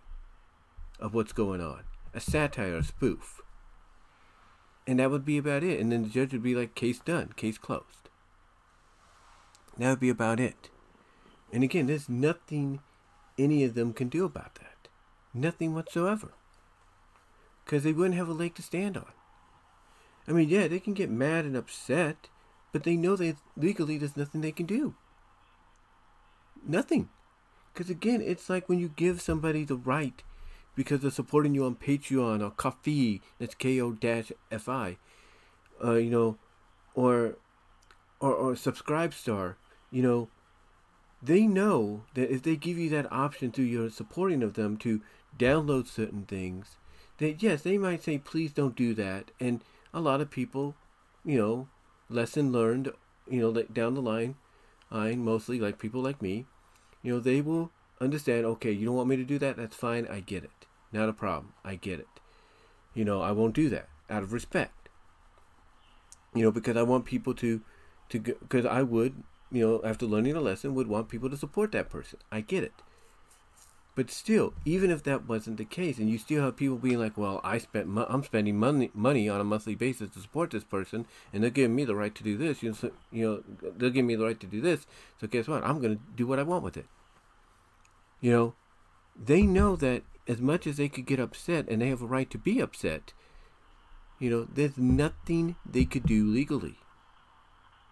[0.99, 3.41] of what's going on, a satire, a spoof.
[4.85, 5.79] And that would be about it.
[5.79, 8.09] And then the judge would be like, case done, case closed.
[9.77, 10.69] That would be about it.
[11.51, 12.81] And again, there's nothing
[13.37, 14.87] any of them can do about that.
[15.33, 16.33] Nothing whatsoever.
[17.63, 19.11] Because they wouldn't have a leg to stand on.
[20.27, 22.29] I mean, yeah, they can get mad and upset,
[22.71, 24.95] but they know that legally there's nothing they can do.
[26.67, 27.10] Nothing.
[27.73, 30.23] Because again, it's like when you give somebody the right
[30.75, 34.97] because they're supporting you on Patreon or Coffee, that's Ko-fi,
[35.84, 36.38] uh, you know,
[36.93, 37.38] or,
[38.19, 39.56] or, or Subscribestar,
[39.91, 40.30] you know,
[41.21, 45.01] they know that if they give you that option through your supporting of them to
[45.38, 46.78] download certain things,
[47.17, 49.32] that yes, they might say, please don't do that.
[49.39, 49.62] And
[49.93, 50.75] a lot of people,
[51.23, 51.67] you know,
[52.10, 52.91] lesson learned,
[53.30, 54.36] you know, down the line,
[54.91, 56.45] I mostly like people like me,
[57.05, 57.69] you know, they will
[58.01, 59.57] understand, okay, you don't want me to do that?
[59.57, 60.07] That's fine.
[60.07, 60.65] I get it.
[60.91, 61.53] Not a problem.
[61.63, 62.07] I get it.
[62.95, 64.89] You know, I won't do that out of respect.
[66.33, 67.61] You know, because I want people to,
[68.09, 71.71] to, because I would, you know, after learning a lesson, would want people to support
[71.73, 72.17] that person.
[72.31, 72.73] I get it.
[73.95, 77.17] But still, even if that wasn't the case, and you still have people being like,
[77.17, 80.65] "Well, I spent, mo- I'm spending money, money on a monthly basis to support this
[80.65, 82.62] person, and they're giving me the right to do this.
[82.62, 84.86] You know, so, you know, they're giving me the right to do this.
[85.19, 85.63] So guess what?
[85.63, 86.88] I'm going to do what I want with it.
[88.19, 88.53] You know,
[89.15, 92.29] they know that as much as they could get upset, and they have a right
[92.31, 93.13] to be upset.
[94.19, 96.79] You know, there's nothing they could do legally.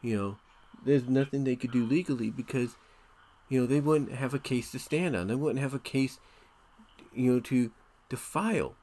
[0.02, 0.38] You know,
[0.84, 2.76] there's nothing they could do legally because,
[3.54, 5.28] you know, they wouldn't have a case to stand on.
[5.28, 6.18] They wouldn't have a case,
[7.14, 7.70] you know, to
[8.10, 8.74] to file,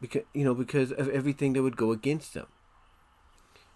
[0.00, 2.48] because you know because of everything that would go against them.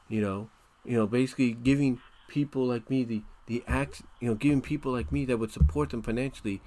[0.09, 0.51] You know,
[0.85, 5.13] you know, basically giving people like me the the act, you know, giving people like
[5.13, 6.61] me that would support them financially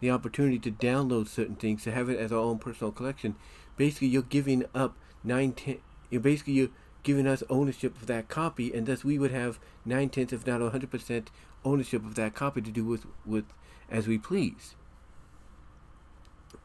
[0.00, 3.36] the opportunity to download certain things to have it as our own personal collection.
[3.76, 5.78] Basically, you're giving up nine ten.
[6.10, 6.70] You're basically you're
[7.02, 10.60] giving us ownership of that copy, and thus we would have nine tenths, if not
[10.60, 11.30] hundred percent,
[11.64, 13.44] ownership of that copy to do with with
[13.90, 14.74] as we please.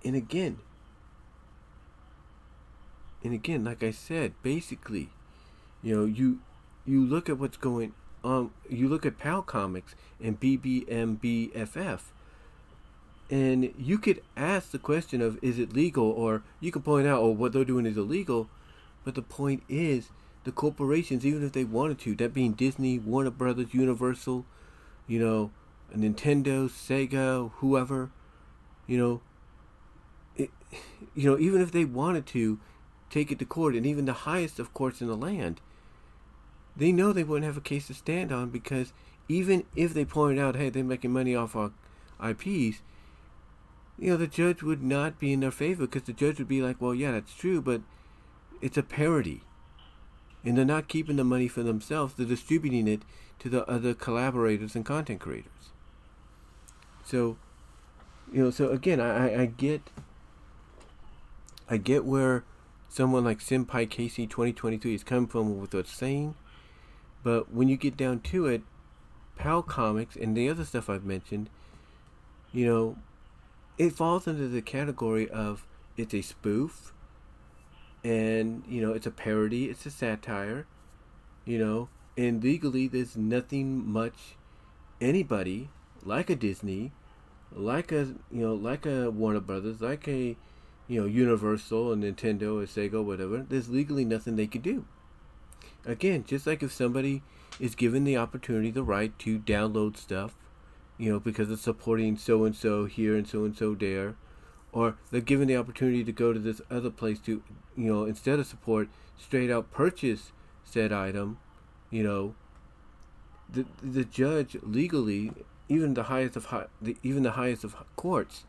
[0.03, 0.59] And again,
[3.23, 5.09] and again, like I said, basically,
[5.81, 6.39] you know, you
[6.85, 7.93] you look at what's going
[8.23, 8.51] on.
[8.69, 12.01] You look at PalComix and BBMBFF,
[13.29, 17.21] and you could ask the question of is it legal, or you can point out,
[17.21, 18.49] oh, what they're doing is illegal.
[19.03, 20.09] But the point is,
[20.45, 24.45] the corporations, even if they wanted to, that being Disney, Warner Brothers, Universal,
[25.07, 25.51] you know,
[25.93, 28.11] Nintendo, Sega, whoever,
[28.87, 29.21] you know,
[30.37, 30.51] it,
[31.15, 32.59] you know, even if they wanted to
[33.09, 35.61] take it to court, and even the highest of courts in the land,
[36.77, 38.93] they know they wouldn't have a case to stand on because
[39.27, 41.71] even if they pointed out, hey, they're making money off our
[42.23, 42.81] IPs,
[43.97, 46.61] you know, the judge would not be in their favor because the judge would be
[46.61, 47.81] like, well, yeah, that's true, but
[48.61, 49.41] it's a parody.
[50.45, 53.01] And they're not keeping the money for themselves, they're distributing it
[53.39, 55.51] to the other collaborators and content creators.
[57.03, 57.37] So,
[58.31, 59.81] you know, so again, I, I get,
[61.69, 62.43] I get where
[62.89, 66.35] someone like Senpai Casey 2023 is coming from with what's saying,
[67.23, 68.61] but when you get down to it,
[69.39, 71.49] PalComix and the other stuff I've mentioned,
[72.53, 72.97] you know,
[73.77, 75.65] it falls under the category of
[75.97, 76.93] it's a spoof,
[78.05, 80.67] and you know, it's a parody, it's a satire,
[81.43, 84.35] you know, and legally there's nothing much
[85.01, 85.69] anybody
[86.03, 86.91] like a Disney,
[87.51, 90.37] like a you know, like a Warner Brothers, like a
[90.87, 94.85] you know, Universal and Nintendo or Sega, or whatever, there's legally nothing they could do.
[95.83, 97.23] Again, just like if somebody
[97.59, 100.35] is given the opportunity, the right to download stuff,
[100.99, 104.15] you know, because it's supporting so and so here and so and so there,
[104.75, 107.41] or they're given the opportunity to go to this other place to,
[107.77, 110.33] you know, instead of support, straight out purchase
[110.65, 111.37] said item,
[111.89, 112.35] you know,
[113.49, 115.31] the the judge legally,
[115.69, 118.43] even the highest of high, the, even the highest of courts,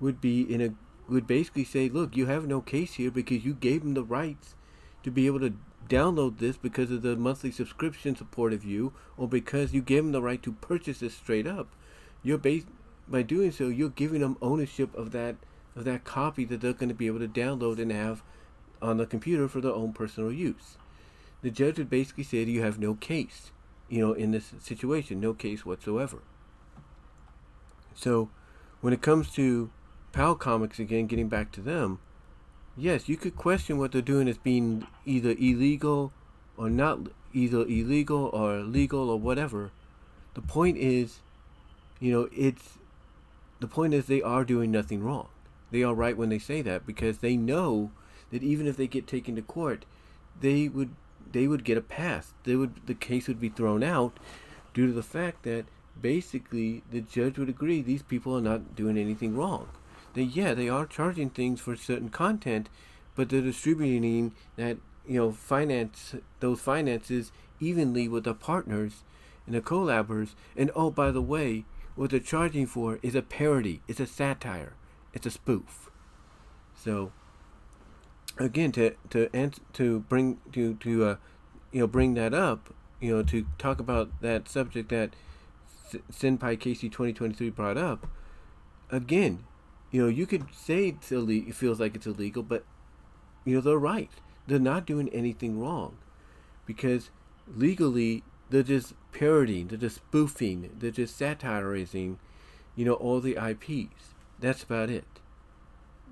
[0.00, 0.72] would be in a
[1.06, 4.54] would basically say, look, you have no case here because you gave them the rights
[5.02, 5.52] to be able to
[5.86, 10.12] download this because of the monthly subscription support of you or because you gave them
[10.12, 11.68] the right to purchase this straight up.
[12.22, 12.66] You're based
[13.06, 15.36] by doing so, you're giving them ownership of that
[15.78, 18.22] of that copy that they're going to be able to download and have
[18.82, 20.76] on the computer for their own personal use.
[21.42, 23.52] The judge would basically say you have no case,
[23.88, 26.18] you know, in this situation, no case whatsoever.
[27.94, 28.28] So,
[28.80, 29.70] when it comes to
[30.12, 32.00] PalComix again, getting back to them,
[32.76, 36.12] yes, you could question what they're doing as being either illegal
[36.56, 37.00] or not,
[37.32, 39.70] either illegal or legal or whatever.
[40.34, 41.20] The point is,
[42.00, 42.78] you know, it's
[43.60, 45.28] the point is they are doing nothing wrong.
[45.70, 47.90] They are right when they say that because they know
[48.30, 49.84] that even if they get taken to court,
[50.40, 50.90] they would
[51.30, 52.32] they would get a pass.
[52.44, 54.18] They would the case would be thrown out
[54.72, 55.66] due to the fact that
[56.00, 59.68] basically the judge would agree these people are not doing anything wrong
[60.18, 62.68] that yeah, they are charging things for certain content,
[63.14, 69.04] but they're distributing that you know finance those finances evenly with the partners
[69.46, 70.30] and the collabers.
[70.56, 74.74] And oh, by the way, what they're charging for is a parody, it's a satire,
[75.12, 75.90] it's a spoof.
[76.74, 77.12] So
[78.38, 81.16] again, to to answer, to bring to to uh,
[81.72, 85.14] you know bring that up, you know, to talk about that subject that
[86.12, 88.06] Senpai Casey 2023 brought up.
[88.90, 89.44] Again,
[89.90, 92.64] you know, you could say it's illegal, it feels like it's illegal, but
[93.44, 94.10] you know they're right.
[94.46, 95.98] They're not doing anything wrong,
[96.64, 97.10] because
[97.46, 102.18] legally they're just parodying, they're just spoofing, they're just satirizing,
[102.76, 104.14] you know, all the IPs.
[104.40, 105.04] That's about it.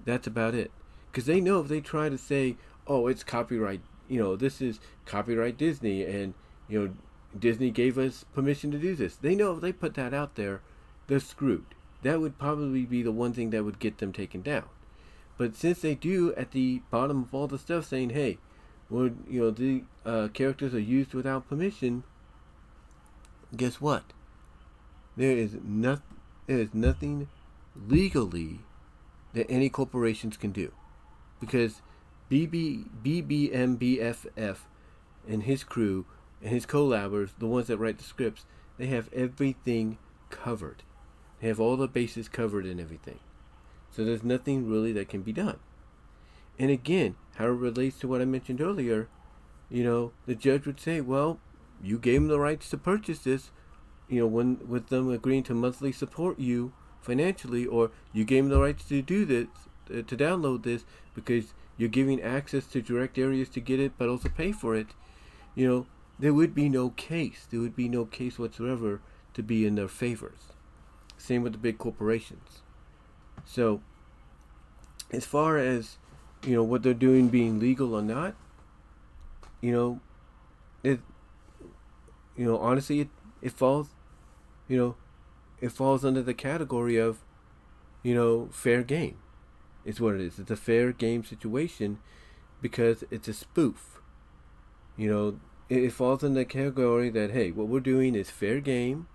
[0.05, 0.71] That's about it.
[1.11, 4.81] Because they know if they try to say, "Oh, it's copyright," you know, this is
[5.05, 6.35] copyright Disney, and
[6.69, 6.95] you know,
[7.39, 9.17] Disney gave us permission to do this.
[9.17, 10.61] They know if they put that out there,
[11.07, 14.65] they're screwed that would probably be the one thing that would get them taken down.
[15.37, 18.39] But since they do at the bottom of all the stuff saying, hey,
[18.89, 22.05] well, you know, the uh, characters are used without permission,
[23.57, 24.05] guess what?
[25.16, 26.03] There is not,
[26.47, 27.29] there is nothing
[27.89, 28.61] legally
[29.33, 30.72] that any corporations can do.
[31.41, 31.83] Because
[32.31, 34.57] BB, BBMBBF
[35.29, 36.07] and his crew
[36.41, 38.45] and his collabers, the ones that write the scripts,
[38.79, 39.99] they have everything
[40.31, 40.83] covered.
[41.41, 43.20] They have all the bases covered and everything.
[43.91, 45.59] So there's nothing really that can be done.
[46.59, 49.09] And again, how it relates to what I mentioned earlier,
[49.68, 51.39] you know, the judge would say, well,
[51.83, 53.51] you gave them the rights to purchase this,
[54.09, 56.72] you know, when with them agreeing to monthly support you
[57.07, 59.46] financially, or you gave them the rights to do this,
[59.90, 60.84] uh, to download this,
[61.14, 64.88] because you're giving access to direct areas to get it, but also pay for it.
[65.54, 65.86] You know,
[66.18, 67.46] there would be no case.
[67.50, 69.00] There would be no case whatsoever
[69.34, 70.52] to be in their favors.
[71.16, 72.62] Same with the big corporations.
[73.44, 73.80] So,
[75.12, 75.98] as far as
[76.44, 78.34] you know, what they're doing being legal or not,
[79.61, 80.00] you know,
[80.82, 81.00] it,
[82.36, 83.09] you know, honestly, it,
[83.42, 83.88] it falls,
[84.68, 84.94] you know,
[85.61, 87.18] it falls under the category of,
[88.02, 89.18] you know, fair game.
[89.84, 90.38] It's what it is.
[90.38, 91.98] It's a fair game situation
[92.61, 94.00] because it's a spoof.
[94.96, 98.61] You know, it, it falls in the category that hey, what we're doing is fair
[98.61, 99.09] game.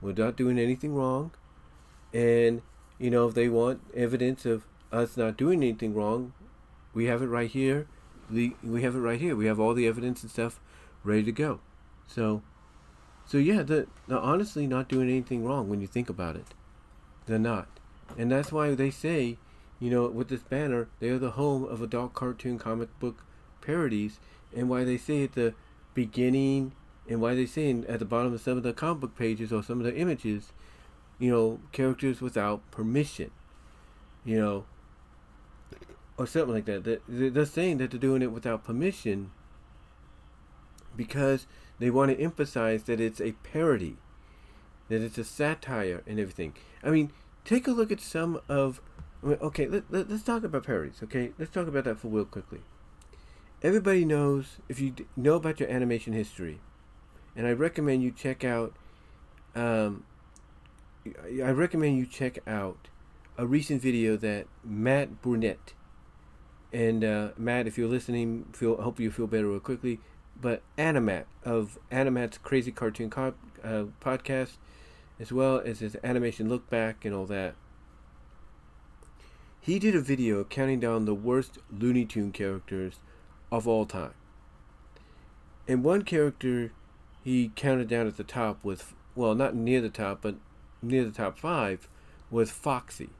[0.00, 1.32] We're not doing anything wrong,
[2.12, 2.62] and
[2.98, 6.32] you know if they want evidence of us not doing anything wrong,
[6.94, 7.86] we have it right here.
[8.30, 9.34] We we have it right here.
[9.34, 10.60] We have all the evidence and stuff
[11.02, 11.60] ready to go.
[12.06, 12.42] So,
[13.28, 16.46] so yeah, the, they're honestly not doing anything wrong when you think about it.
[17.26, 17.68] They're not,
[18.16, 19.36] and that's why they say,
[19.78, 23.22] you know, with this banner, they are the home of adult cartoon comic book
[23.60, 24.18] parodies,
[24.56, 25.52] and why they say at the
[25.92, 26.72] beginning
[27.06, 29.62] and why they say at the bottom of some of the comic book pages or
[29.62, 30.52] some of the images,
[31.18, 33.30] you know, characters without permission,
[34.24, 34.64] you know,
[36.16, 37.00] or something like that.
[37.06, 39.32] They're saying that they're doing it without permission
[40.96, 41.46] because
[41.78, 43.96] they want to emphasize that it's a parody,
[44.88, 46.54] that it's a satire and everything.
[46.82, 47.12] I mean,
[47.44, 48.80] take a look at some of.
[49.24, 51.00] okay, let, let, let's talk about parodies.
[51.02, 52.60] Okay, let's talk about that for real quickly
[53.62, 56.60] everybody knows if you know about your animation history,
[57.36, 58.74] and I recommend you check out.
[59.54, 60.04] Um,
[61.42, 62.88] I recommend you check out
[63.36, 65.72] a recent video that Matt Burnett
[66.72, 70.00] and uh, Matt, if you're listening, feel hope you feel better real quickly.
[70.40, 73.34] But Animat of Animat's Crazy Cartoon co-
[73.64, 74.56] uh, podcast,
[75.18, 77.54] as well as his animation look back and all that.
[79.60, 83.00] He did a video counting down the worst Looney Tune characters
[83.50, 84.14] of all time.
[85.66, 86.72] And one character
[87.22, 90.36] he counted down at the top with, well, not near the top, but
[90.80, 91.88] near the top five,
[92.30, 93.10] was Foxy.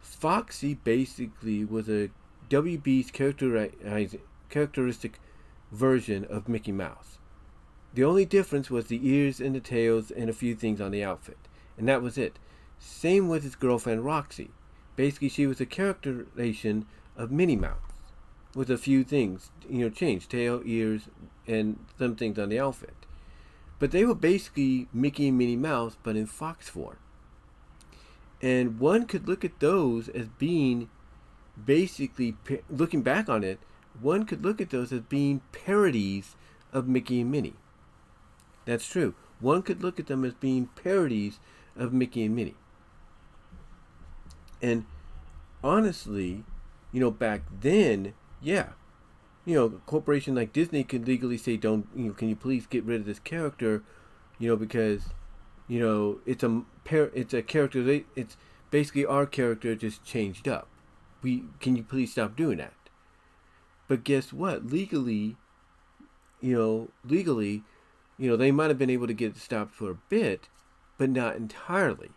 [0.00, 2.10] Foxy basically was a
[2.50, 3.10] WB's
[4.50, 5.18] characteristic
[5.70, 7.18] version of Mickey Mouse.
[7.94, 11.04] The only difference was the ears and the tails and a few things on the
[11.04, 11.38] outfit,
[11.76, 12.38] and that was it.
[12.78, 14.50] Same with his girlfriend Roxy.
[14.96, 17.76] Basically, she was a characterization of Minnie Mouse
[18.54, 21.08] with a few things, you know, changed tail, ears,
[21.46, 22.94] and some things on the outfit.
[23.78, 26.96] But they were basically Mickey and Minnie Mouse, but in fox form.
[28.40, 30.88] And one could look at those as being
[31.64, 32.36] basically,
[32.70, 33.60] looking back on it,
[34.00, 36.36] one could look at those as being parodies
[36.72, 37.56] of Mickey and Minnie.
[38.64, 39.14] That's true.
[39.40, 41.38] One could look at them as being parodies
[41.76, 42.56] of Mickey and Minnie.
[44.60, 44.84] And
[45.62, 46.44] honestly,
[46.92, 48.70] you know, back then, yeah,
[49.44, 52.12] you know, a corporation like Disney can legally say, "Don't you know?
[52.12, 53.82] Can you please get rid of this character?"
[54.38, 55.10] You know, because
[55.68, 56.62] you know it's a
[57.14, 58.02] it's a character.
[58.14, 58.36] It's
[58.70, 60.68] basically our character just changed up.
[61.22, 62.74] We can you please stop doing that?
[63.88, 64.66] But guess what?
[64.66, 65.36] Legally,
[66.40, 67.62] you know, legally,
[68.18, 70.48] you know, they might have been able to get it stopped for a bit,
[70.98, 72.10] but not entirely,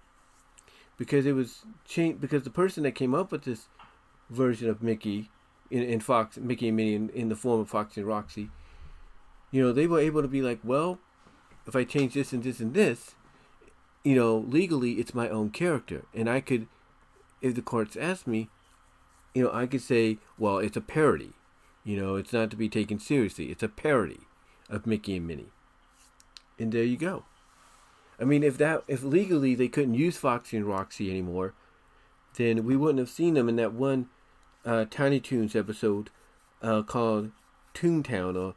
[0.97, 2.19] because it was changed.
[2.19, 3.67] Because the person that came up with this
[4.29, 5.29] version of Mickey
[5.69, 8.49] in, in Fox, Mickey and Minnie in, in the form of Foxy and Roxy,
[9.51, 10.99] you know, they were able to be like, well,
[11.67, 13.15] if I change this and this and this,
[14.03, 16.05] you know, legally it's my own character.
[16.13, 16.67] And I could,
[17.41, 18.49] if the courts asked me,
[19.35, 21.33] you know, I could say, well, it's a parody.
[21.83, 23.45] You know, it's not to be taken seriously.
[23.45, 24.21] It's a parody
[24.69, 25.51] of Mickey and Minnie.
[26.59, 27.25] And there you go.
[28.19, 31.55] I mean, if that, if legally they couldn't use Foxy and Roxy anymore,
[32.35, 34.09] then we wouldn't have seen them in that one
[34.63, 36.11] uh, Tiny Toons episode
[36.61, 37.31] uh, called
[37.73, 38.53] Toontown or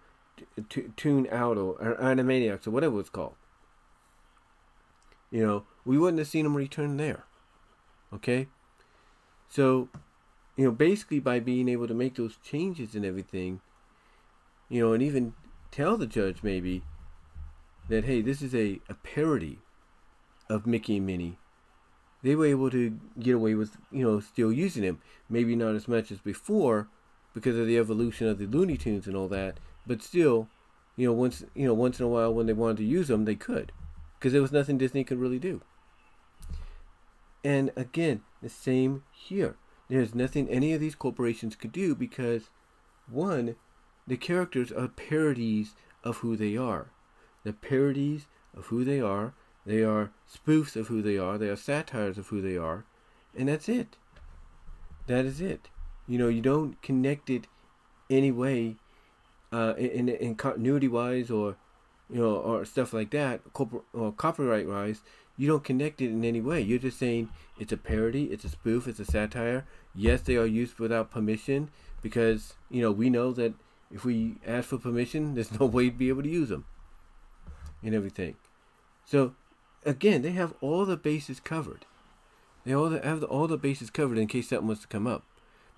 [0.68, 3.36] t- Toon Out or, or Animaniacs or whatever it's called.
[5.30, 7.24] You know, we wouldn't have seen them return there.
[8.12, 8.48] Okay?
[9.48, 9.88] So,
[10.56, 13.60] you know, basically by being able to make those changes and everything,
[14.68, 15.34] you know, and even
[15.70, 16.82] tell the judge maybe
[17.88, 19.58] that, hey, this is a, a parody
[20.48, 21.38] of Mickey and Minnie
[22.24, 24.98] they were able to get away with, you know, still using them.
[25.28, 26.88] Maybe not as much as before
[27.34, 30.48] because of the evolution of the Looney Tunes and all that, but still,
[30.96, 33.26] you know, once you know, once in a while when they wanted to use them,
[33.26, 33.72] they could,
[34.18, 35.60] because there was nothing Disney could really do.
[37.44, 39.56] And again, the same here.
[39.88, 42.50] There's nothing any of these corporations could do because,
[43.10, 43.56] one,
[44.06, 46.90] the characters are parodies of who they are.
[47.44, 48.26] The parodies
[48.56, 49.34] of who they are
[49.66, 51.38] they are spoofs of who they are.
[51.38, 52.84] They are satires of who they are.
[53.36, 53.96] And that's it.
[55.06, 55.68] That is it.
[56.06, 57.46] You know, you don't connect it
[58.10, 58.76] any way
[59.52, 61.56] uh, in, in continuity wise or,
[62.10, 65.00] you know, or stuff like that, corpor- or copyright wise.
[65.36, 66.60] You don't connect it in any way.
[66.60, 67.28] You're just saying
[67.58, 69.64] it's a parody, it's a spoof, it's a satire.
[69.94, 71.70] Yes, they are used without permission
[72.02, 73.54] because, you know, we know that
[73.90, 76.64] if we ask for permission, there's no way to be able to use them
[77.82, 78.36] and everything.
[79.04, 79.34] So,
[79.84, 81.84] again, they have all the bases covered.
[82.64, 85.24] They all have all the bases covered in case something was to come up.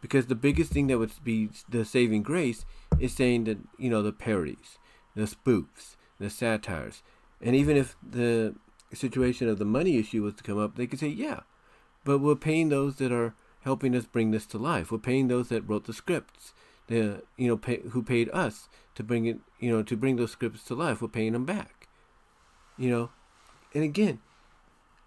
[0.00, 2.64] Because the biggest thing that would be the saving grace
[3.00, 4.78] is saying that, you know, the parodies,
[5.16, 7.02] the spoofs, the satires.
[7.40, 8.54] And even if the
[8.96, 11.40] situation of the money issue was to come up, they could say, yeah,
[12.04, 14.90] but we're paying those that are helping us bring this to life.
[14.90, 16.54] We're paying those that wrote the scripts,
[16.86, 20.30] the you know pay, who paid us to bring it, you know, to bring those
[20.30, 21.02] scripts to life.
[21.02, 21.88] We're paying them back,
[22.78, 23.10] you know,
[23.74, 24.20] and again,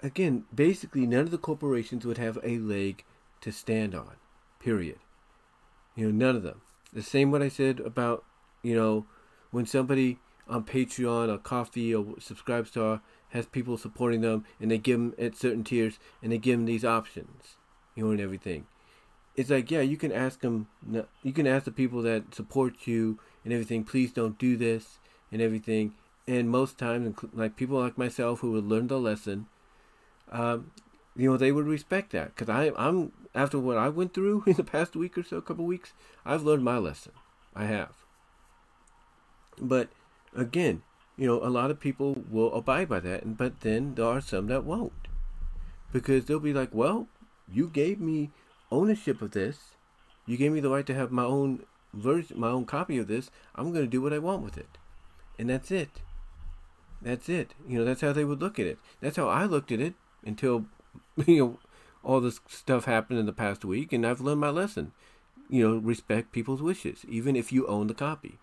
[0.03, 3.03] again, basically, none of the corporations would have a leg
[3.41, 4.17] to stand on.
[4.59, 4.99] Period.
[5.95, 6.61] You know, none of them.
[6.93, 8.23] The same what I said about,
[8.61, 9.05] you know,
[9.51, 14.99] when somebody on Patreon or Ko-fi or Subscribestar has people supporting them and they give
[14.99, 17.55] them at certain tiers and they give them these options,
[17.95, 18.65] you know, and everything.
[19.35, 20.67] It's like, yeah, you can ask them,
[21.23, 24.99] you can ask the people that support you and everything, please don't do this
[25.31, 25.93] and everything.
[26.27, 29.47] And most times, like people like myself who would learn the lesson,
[30.31, 30.71] um,
[31.15, 34.53] you know, they would respect that because I, I'm after what I went through in
[34.53, 35.93] the past week or so, a couple weeks,
[36.25, 37.13] I've learned my lesson.
[37.55, 37.93] I have.
[39.59, 39.89] But
[40.35, 40.83] again,
[41.19, 44.47] you know, a lot of people will abide by that, but then there are some
[44.47, 45.09] that won't,
[45.91, 47.09] because they'll be like, "Well,
[47.51, 48.31] you gave me
[48.71, 49.75] ownership of this,
[50.25, 53.31] you gave me the right to have my own version, my own copy of this.
[53.55, 54.77] I'm going to do what I want with it,
[55.37, 56.01] and that's it.
[57.01, 57.53] That's it.
[57.67, 58.77] You know, that's how they would look at it.
[59.01, 59.95] That's how I looked at it
[60.25, 60.67] until,
[61.25, 61.59] you know,
[62.01, 64.93] all this stuff happened in the past week, and I've learned my lesson.
[65.49, 68.37] You know, respect people's wishes, even if you own the copy.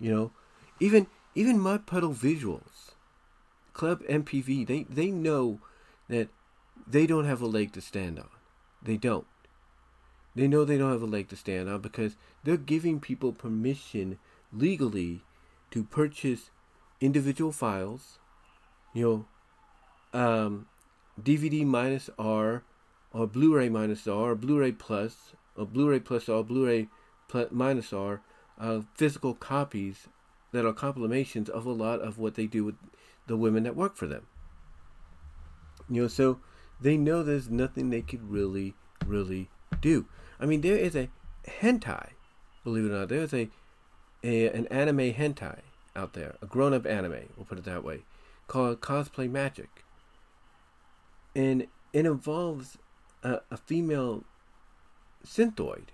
[0.00, 0.32] You know,
[0.80, 2.92] even even Mud Puddle Visuals,
[3.72, 5.60] Club MPV, they, they know
[6.08, 6.28] that
[6.86, 8.28] they don't have a leg to stand on.
[8.82, 9.26] They don't.
[10.34, 14.18] They know they don't have a leg to stand on because they're giving people permission
[14.52, 15.22] legally
[15.70, 16.50] to purchase
[17.00, 18.18] individual files,
[18.92, 19.26] you
[20.12, 20.66] know, um,
[21.20, 22.62] DVD minus R,
[23.12, 26.88] or Blu-ray minus R, or Blu-ray plus, or Blu-ray plus R, Blu-ray
[27.28, 28.20] plus minus R,
[28.58, 30.08] uh, physical copies
[30.54, 32.76] that are compilations of a lot of what they do with
[33.26, 34.26] the women that work for them.
[35.90, 36.40] You know, so
[36.80, 38.74] they know there's nothing they could really,
[39.06, 39.50] really
[39.80, 40.06] do.
[40.40, 41.08] I mean, there is a
[41.46, 42.10] hentai,
[42.62, 43.08] believe it or not.
[43.08, 43.50] There's a,
[44.22, 45.60] a an anime hentai
[45.96, 48.02] out there, a grown-up anime, we'll put it that way,
[48.46, 49.84] called Cosplay Magic,
[51.34, 52.78] and it involves
[53.22, 54.24] a, a female
[55.26, 55.86] synthoid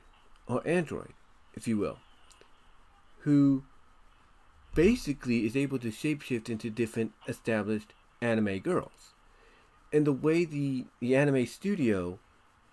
[0.47, 1.13] or android,
[1.55, 1.99] if you will,
[3.21, 3.65] who
[4.81, 9.12] basically is able to shapeshift into different established anime girls.
[9.93, 12.18] And the way the, the anime studio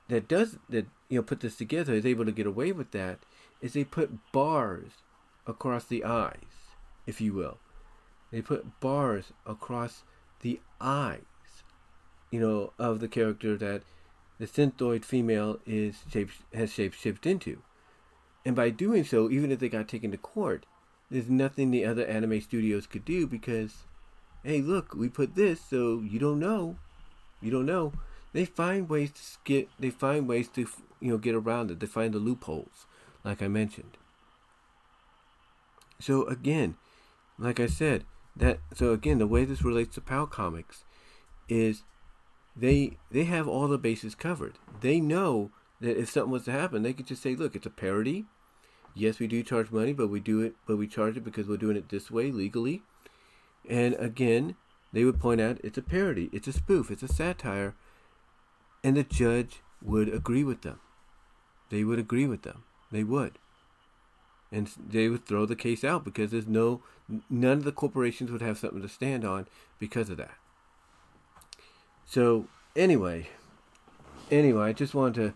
[0.08, 3.20] that does that you know put this together is able to get away with that
[3.62, 4.92] is they put bars
[5.46, 6.72] across the eyes,
[7.06, 7.58] if you will.
[8.32, 10.04] They put bars across
[10.42, 11.64] the eyes,
[12.32, 13.82] you know, of the character that
[14.40, 17.62] the synthoid female is shape has shape shifted into.
[18.46, 20.66] And by doing so, even if they got taken to court,
[21.10, 23.84] there's nothing the other anime studios could do because,
[24.44, 26.78] hey, look, we put this, so you don't know,
[27.42, 27.94] you don't know.
[28.34, 30.68] They find ways to get, they find ways to,
[31.00, 31.80] you know, get around it.
[31.80, 32.86] They find the loopholes,
[33.24, 33.98] like I mentioned.
[36.00, 36.76] So again,
[37.40, 38.04] like I said,
[38.36, 40.84] that so again, the way this relates to PalComix
[41.50, 41.84] is
[42.56, 44.60] they they have all the bases covered.
[44.82, 45.52] They know
[45.82, 48.26] that if something was to happen, they could just say, look, it's a parody
[48.98, 51.58] yes, we do charge money, but we do it, but we charge it because we're
[51.58, 52.82] doing it this way legally.
[53.70, 54.56] And again,
[54.94, 57.76] they would point out it's a parody, it's a spoof, it's a satire,
[58.84, 60.80] and the judge would agree with them.
[61.70, 62.64] They would agree with them.
[62.92, 63.38] They would.
[64.52, 66.82] And they would throw the case out because there's no,
[67.30, 70.36] none of the corporations would have something to stand on because of that.
[72.06, 73.30] So, anyway,
[74.32, 75.34] anyway, I just wanted to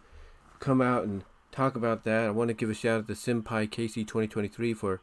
[0.59, 2.26] come out and talk about that.
[2.26, 5.02] I want to give a shout out to Senpai Casey 2023 for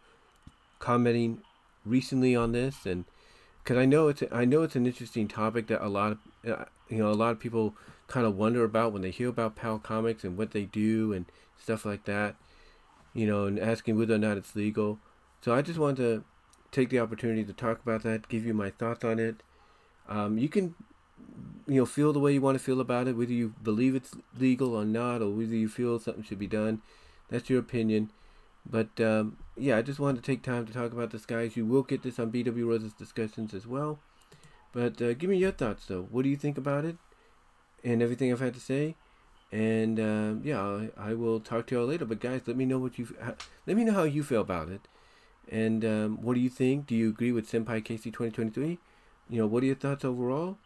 [0.78, 1.42] commenting
[1.84, 3.04] recently on this, and
[3.62, 6.18] because I know it's I know it's an interesting topic that a lot of
[6.50, 7.74] uh, you know a lot of people
[8.06, 11.26] kind of wonder about when they hear about PalComix and what they do and
[11.62, 12.36] stuff like that,
[13.12, 14.98] you know, and asking whether or not it's legal.
[15.42, 16.24] So I just wanted to
[16.72, 19.42] take the opportunity to talk about that, give you my thoughts on it.
[20.08, 20.74] Um, you can
[21.66, 24.16] you know feel the way you want to feel about it whether you believe it's
[24.38, 26.80] legal or not or whether you feel something should be done
[27.28, 28.10] that's your opinion
[28.68, 31.64] but um, yeah i just wanted to take time to talk about this guys you
[31.66, 33.98] will get this on BW Rosas discussions as well
[34.72, 36.06] But uh, give me your thoughts though.
[36.10, 36.96] What do you think about it
[37.82, 38.94] and everything I've had to say?
[39.50, 42.04] And um, yeah, I, I, will talk to y'all later.
[42.04, 43.08] But guys, let me know what you
[43.66, 44.82] let me know how you feel about it.
[45.50, 46.86] And um, what do you think?
[46.86, 48.78] Do you agree with Senpai Casey 2023?
[49.30, 50.58] You know, what are your thoughts overall?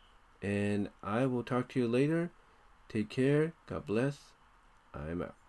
[0.43, 2.31] And I will talk to you later.
[2.89, 3.53] Take care.
[3.67, 4.19] God bless.
[4.93, 5.42] I'm out.